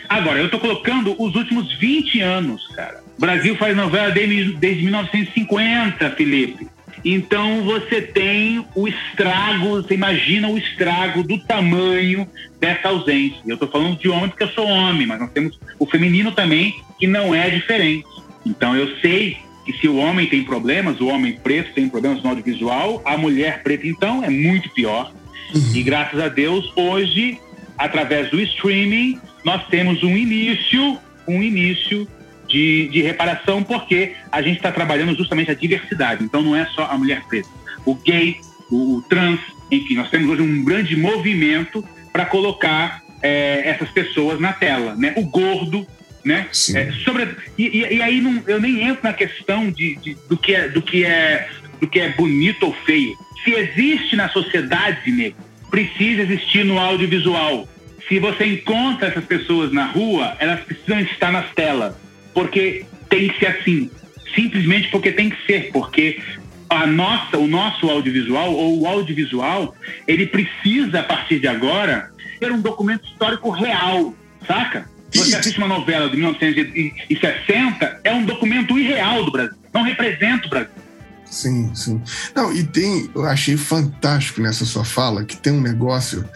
[0.10, 3.02] Agora, eu tô colocando os últimos 20 anos, cara.
[3.18, 6.68] O Brasil faz novela desde, desde 1950, Felipe.
[7.04, 12.28] Então você tem o estrago, você imagina o estrago do tamanho
[12.60, 13.42] dessa ausência.
[13.48, 16.76] Eu estou falando de homem porque eu sou homem, mas nós temos o feminino também,
[17.00, 18.06] que não é diferente.
[18.46, 22.30] Então eu sei que se o homem tem problemas, o homem preto tem problemas no
[22.30, 25.12] audiovisual, a mulher preta então é muito pior.
[25.54, 25.76] Uhum.
[25.76, 27.40] E graças a Deus, hoje
[27.86, 32.08] através do streaming, nós temos um início, um início
[32.48, 36.24] de, de reparação, porque a gente está trabalhando justamente a diversidade.
[36.24, 37.50] Então não é só a mulher preta.
[37.86, 38.38] O gay,
[38.70, 39.40] o, o trans,
[39.72, 45.14] enfim, nós temos hoje um grande movimento para colocar é, essas pessoas na tela, né?
[45.16, 45.88] O gordo,
[46.24, 46.48] né?
[46.76, 50.54] É, sobre, e, e, aí não, eu nem entro na questão de, de, do, que
[50.54, 53.16] é, do, que é, do que é bonito ou feio.
[53.44, 55.38] Se existe na sociedade, nego,
[55.72, 57.68] precisa existir no audiovisual.
[58.12, 61.94] Se você encontra essas pessoas na rua, elas precisam estar nas telas.
[62.34, 63.90] Porque tem que ser assim.
[64.36, 65.72] Simplesmente porque tem que ser.
[65.72, 66.22] Porque
[66.70, 69.74] a nossa, o nosso audiovisual, ou o audiovisual,
[70.06, 74.14] ele precisa, a partir de agora, ser um documento histórico real,
[74.46, 74.90] saca?
[75.14, 79.56] Você assiste uma novela de 1960, é um documento irreal do Brasil.
[79.74, 80.74] Não representa o Brasil.
[81.24, 82.02] Sim, sim.
[82.36, 86.28] Não, e tem, eu achei fantástico nessa sua fala que tem um negócio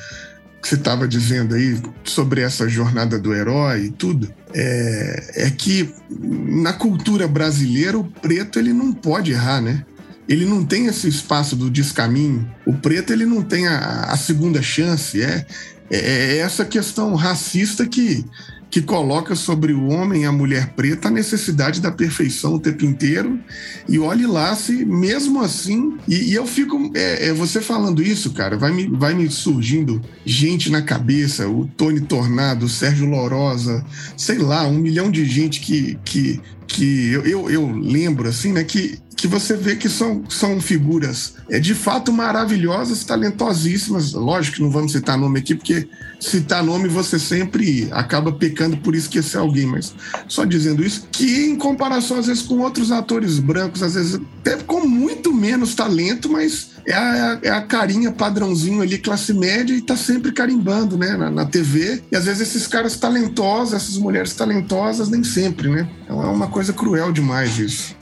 [0.65, 5.93] que você estava dizendo aí sobre essa jornada do herói e tudo, é, é que
[6.09, 9.85] na cultura brasileira o preto ele não pode errar, né?
[10.27, 12.51] Ele não tem esse espaço do descaminho.
[12.65, 15.21] O preto ele não tem a, a segunda chance.
[15.21, 15.45] É,
[15.91, 18.25] é, é essa questão racista que
[18.69, 22.85] que coloca sobre o homem e a mulher preta a necessidade da perfeição o tempo
[22.85, 23.39] inteiro.
[23.87, 25.97] E olhe lá se, mesmo assim.
[26.07, 26.91] E, e eu fico.
[26.93, 31.67] É, é, você falando isso, cara, vai me, vai me surgindo gente na cabeça: o
[31.77, 33.85] Tony Tornado, o Sérgio Lorosa,
[34.17, 38.63] sei lá, um milhão de gente que, que, que eu, eu, eu lembro, assim, né,
[38.63, 44.13] que que você vê que são, são figuras é, de fato maravilhosas, talentosíssimas.
[44.13, 45.87] Lógico que não vamos citar nome aqui, porque
[46.19, 49.93] citar nome você sempre acaba pecando por esquecer alguém, mas
[50.27, 54.57] só dizendo isso, que em comparação às vezes com outros atores brancos, às vezes até
[54.57, 59.81] com muito menos talento, mas é a, é a carinha padrãozinho ali, classe média, e
[59.81, 62.03] tá sempre carimbando, né, na, na TV.
[62.11, 65.89] E às vezes esses caras talentosos, essas mulheres talentosas, nem sempre, né?
[66.03, 67.95] Então é uma coisa cruel demais isso.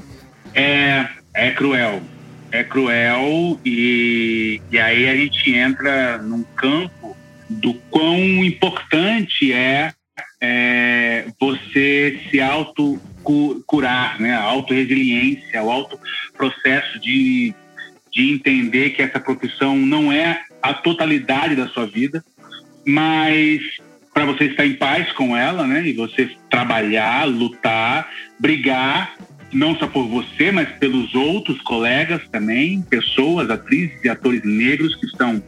[0.54, 2.02] É, é cruel.
[2.52, 7.18] É cruel e, e aí a gente entra num campo
[7.50, 9.92] do quão importante é,
[10.40, 13.02] é você se auto
[13.66, 14.34] curar, né?
[14.34, 15.98] A auto-resiliência, o auto
[16.38, 17.54] processo de,
[18.12, 22.24] de entender que essa profissão não é a totalidade da sua vida,
[22.86, 23.62] mas
[24.14, 25.88] para você estar em paz com ela, né?
[25.88, 29.16] E você trabalhar, lutar, brigar
[29.54, 35.06] não só por você, mas pelos outros colegas também, pessoas, atrizes e atores negros que
[35.06, 35.42] estão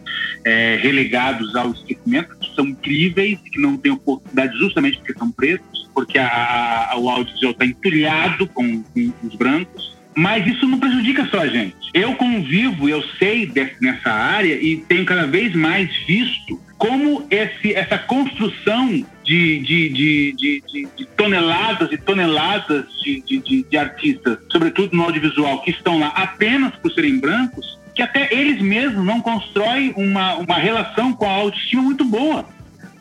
[0.45, 5.89] é, relegados ao esquecimento, que são incríveis, que não têm oportunidade justamente porque são pretos,
[5.93, 9.95] porque a, a, o audiovisual está entulhado com, com os brancos.
[10.18, 11.76] Mas isso não prejudica só a gente.
[11.93, 13.51] Eu convivo, eu sei
[13.82, 19.89] nessa área e tenho cada vez mais visto como esse, essa construção de, de,
[20.34, 20.63] de,
[20.95, 27.19] de, toneladas e toneladas de, artistas, sobretudo no audiovisual, que estão lá apenas por serem
[27.19, 32.45] brancos, que até eles mesmos não constroem uma, uma relação com a autoestima muito boa.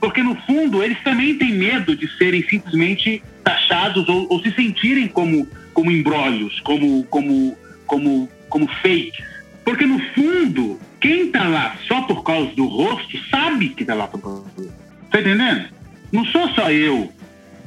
[0.00, 5.08] Porque, no fundo, eles também têm medo de serem simplesmente taxados ou, ou se sentirem
[5.08, 5.90] como, como
[6.62, 7.56] como, como,
[7.86, 9.24] como, como fakes.
[9.64, 14.06] Porque, no fundo, quem tá lá só por causa do rosto sabe que tá lá
[14.06, 14.84] por causa do rosto.
[15.10, 15.74] Tá entendendo?
[16.14, 17.12] Não sou só eu,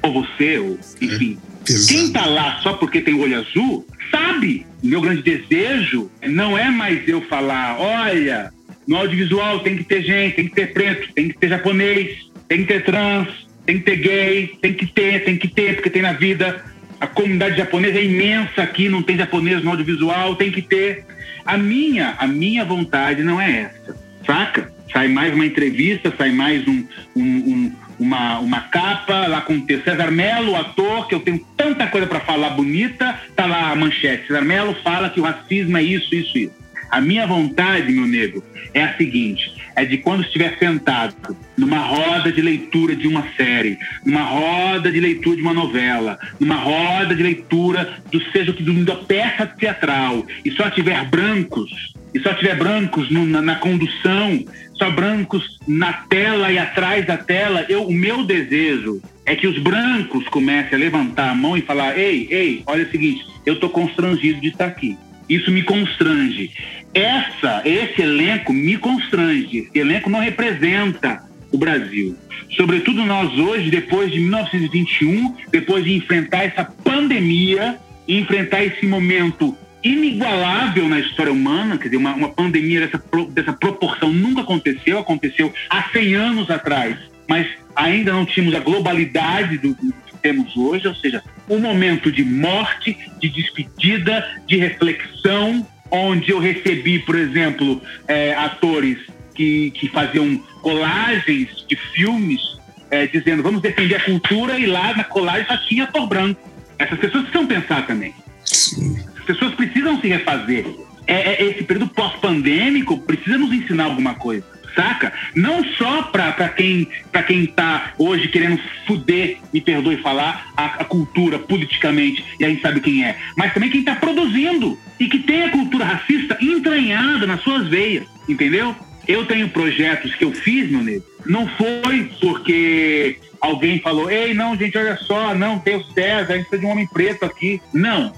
[0.01, 1.37] ou você, ou enfim.
[1.69, 4.65] É, Quem tá lá só porque tem olho azul, sabe.
[4.81, 8.49] Meu grande desejo não é mais eu falar, olha,
[8.87, 12.59] no audiovisual tem que ter gente, tem que ter preto, tem que ter japonês, tem
[12.59, 13.27] que ter trans,
[13.65, 16.63] tem que ter gay, tem que ter, tem que ter, porque tem na vida.
[17.01, 21.05] A comunidade japonesa é imensa aqui, não tem japonês no audiovisual, tem que ter.
[21.45, 24.71] A minha, a minha vontade não é essa, saca?
[24.93, 29.65] Sai mais uma entrevista, sai mais um, um, um uma, uma capa lá com o
[29.83, 34.27] César Melo, ator, que eu tenho tanta coisa para falar bonita, tá lá a manchete.
[34.27, 36.67] César Melo fala que o racismo é isso, isso, isso.
[36.89, 38.43] A minha vontade, meu nego,
[38.73, 43.77] é a seguinte: é de quando estiver sentado numa roda de leitura de uma série,
[44.05, 48.63] numa roda de leitura de uma novela, numa roda de leitura do seja o que
[48.63, 54.43] da peça teatral, e só tiver brancos, e só tiver brancos no, na, na, condução,
[54.73, 59.59] só brancos na tela e atrás da tela, eu, o meu desejo é que os
[59.59, 63.69] brancos comecem a levantar a mão e falar: ei, ei, olha o seguinte, eu estou
[63.69, 64.97] constrangido de estar aqui.
[65.29, 66.49] Isso me constrange.
[66.91, 69.59] Essa, esse elenco me constrange.
[69.59, 71.21] Esse elenco não representa
[71.51, 72.17] o Brasil.
[72.55, 77.77] Sobretudo nós hoje, depois de 1921, depois de enfrentar essa pandemia,
[78.07, 79.55] enfrentar esse momento
[79.87, 85.53] inigualável na história humana, quer dizer, uma, uma pandemia dessa, dessa proporção nunca aconteceu, aconteceu
[85.69, 86.97] há 100 anos atrás
[87.27, 87.45] mas
[87.75, 92.23] ainda não tínhamos a globalidade do, do que temos hoje, ou seja, um momento de
[92.23, 98.97] morte, de despedida, de reflexão, onde eu recebi, por exemplo, é, atores
[99.35, 102.41] que, que faziam colagens de filmes
[102.89, 106.49] é, dizendo vamos defender a cultura e lá na colagem só tinha ator branco.
[106.79, 108.13] Essas pessoas precisam pensar também.
[108.45, 108.97] Sim.
[109.27, 110.65] As pessoas precisam se refazer.
[111.05, 115.11] É, é, esse período pós-pandêmico precisa nos ensinar alguma coisa, saca?
[115.35, 120.85] Não só para quem para quem está hoje querendo fuder, me perdoe falar, a, a,
[120.85, 125.19] cultura politicamente, e a gente sabe quem é, mas também quem está produzindo e que
[125.19, 128.75] tem a cultura racista entranhada nas suas veias, entendeu?
[129.07, 134.57] Eu tenho projetos que eu fiz, meu nego, não foi porque alguém falou, ei, não,
[134.57, 137.61] gente, olha só, não, tem o César, a gente precisa de um homem preto aqui.
[137.73, 138.13] Não.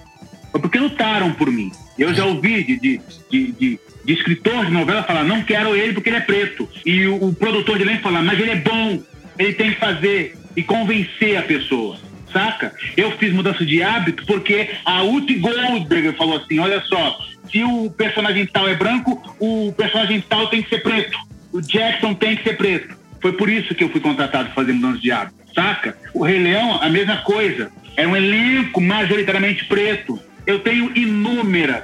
[0.51, 1.71] Foi porque lutaram por mim.
[1.97, 5.93] Eu já ouvi de, de, de, de, de escritor de novela falar, não quero ele
[5.93, 6.67] porque ele é preto.
[6.85, 9.01] E o, o produtor de elenco falar, mas ele é bom,
[9.37, 11.97] ele tem que fazer e convencer a pessoa.
[12.31, 12.73] Saca?
[12.95, 17.17] Eu fiz mudança de hábito porque a Uti Goldberger falou assim: olha só,
[17.51, 21.17] se o personagem tal é branco, o personagem tal tem que ser preto.
[21.51, 22.95] O Jackson tem que ser preto.
[23.21, 25.97] Foi por isso que eu fui contratado para fazer mudança de hábito, saca?
[26.13, 27.71] O Rei Leão, a mesma coisa.
[27.97, 30.19] É um elenco majoritariamente preto.
[30.49, 31.83] Eu tenho inúmeras.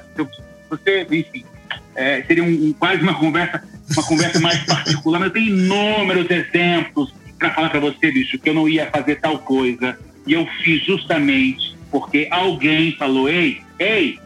[0.71, 1.45] Você, enfim,
[1.93, 7.13] é, seria um, quase uma conversa, uma conversa mais particular, mas eu tenho inúmeros exemplos
[7.37, 9.95] para falar para você, bicho, que eu não ia fazer tal coisa.
[10.25, 14.19] E eu fiz justamente porque alguém falou: ei, ei,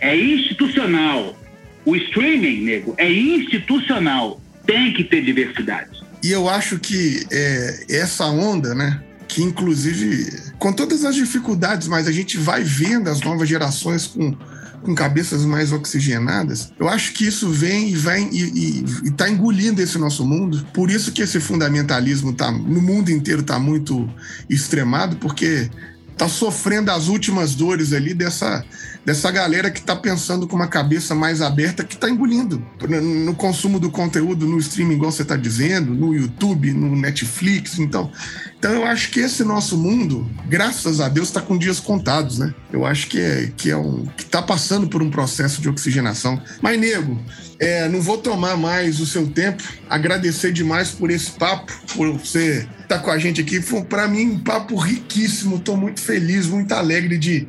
[0.00, 1.38] é institucional.
[1.84, 4.40] O streaming, nego, é institucional.
[4.64, 6.02] Tem que ter diversidade.
[6.22, 8.98] E eu acho que é, essa onda, né?
[9.34, 14.32] Que inclusive, com todas as dificuldades, mas a gente vai vendo as novas gerações com,
[14.80, 16.72] com cabeças mais oxigenadas.
[16.78, 20.64] Eu acho que isso vem e vai e, está engolindo esse nosso mundo.
[20.72, 24.08] Por isso que esse fundamentalismo tá no mundo inteiro está muito
[24.48, 25.68] extremado, porque
[26.14, 28.64] está sofrendo as últimas dores ali dessa
[29.04, 33.78] dessa galera que está pensando com uma cabeça mais aberta, que está engolindo no consumo
[33.78, 37.78] do conteúdo, no streaming, igual você está dizendo, no YouTube, no Netflix.
[37.78, 38.10] Então,
[38.58, 42.54] então eu acho que esse nosso mundo, graças a Deus, está com dias contados, né?
[42.72, 46.40] Eu acho que é, que é um que está passando por um processo de oxigenação.
[46.62, 47.20] Mas, nego,
[47.58, 49.62] é, não vou tomar mais o seu tempo.
[49.88, 53.60] Agradecer demais por esse papo, por você estar tá com a gente aqui.
[53.60, 55.56] Foi para mim um papo riquíssimo.
[55.56, 57.46] Estou muito feliz, muito alegre de,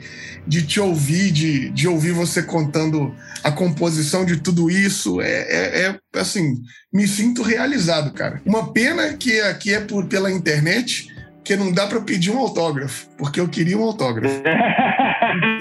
[0.47, 3.13] de te ouvir, de, de ouvir você contando
[3.43, 5.21] a composição de tudo isso.
[5.21, 6.61] É, é, é assim,
[6.93, 8.41] me sinto realizado, cara.
[8.45, 11.07] Uma pena que aqui é por, pela internet,
[11.43, 14.41] que não dá para pedir um autógrafo, porque eu queria um autógrafo.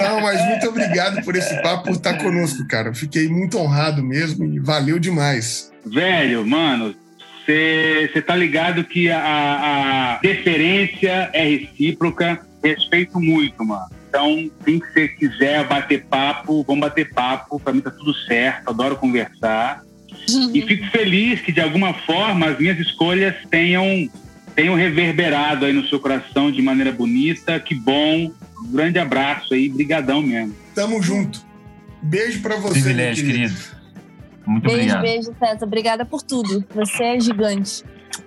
[0.09, 2.94] Não, mas muito obrigado por esse papo, por estar conosco, cara.
[2.94, 5.72] Fiquei muito honrado mesmo e valeu demais.
[5.85, 6.94] Velho, mano,
[7.47, 13.86] você tá ligado que a, a deferência é recíproca, respeito muito, mano.
[14.09, 17.59] Então, quem que você quiser bater papo, vamos bater papo.
[17.59, 19.82] Pra mim tá tudo certo, adoro conversar.
[20.31, 20.52] Uhum.
[20.55, 24.09] E fico feliz que, de alguma forma, as minhas escolhas tenham,
[24.55, 27.59] tenham reverberado aí no seu coração de maneira bonita.
[27.60, 28.32] Que bom.
[28.62, 30.55] Um grande abraço aí, brigadão mesmo.
[30.74, 31.44] Tamo junto.
[32.02, 33.55] Beijo para você, Privilégio, querido.
[34.47, 35.02] Muito beijo, obrigado.
[35.02, 35.64] Beijo, César.
[35.64, 36.64] Obrigada por tudo.
[36.74, 37.82] Você é gigante.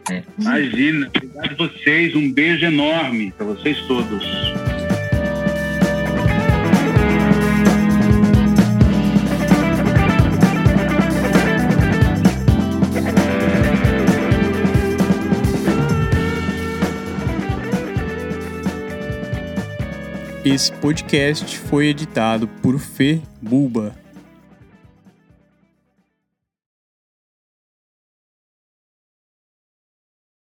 [0.09, 0.23] É.
[0.37, 1.07] Imagina.
[1.07, 2.15] Obrigado a vocês.
[2.15, 4.23] Um beijo enorme para vocês todos.
[20.49, 23.93] Esse podcast foi editado por Fê Bulba.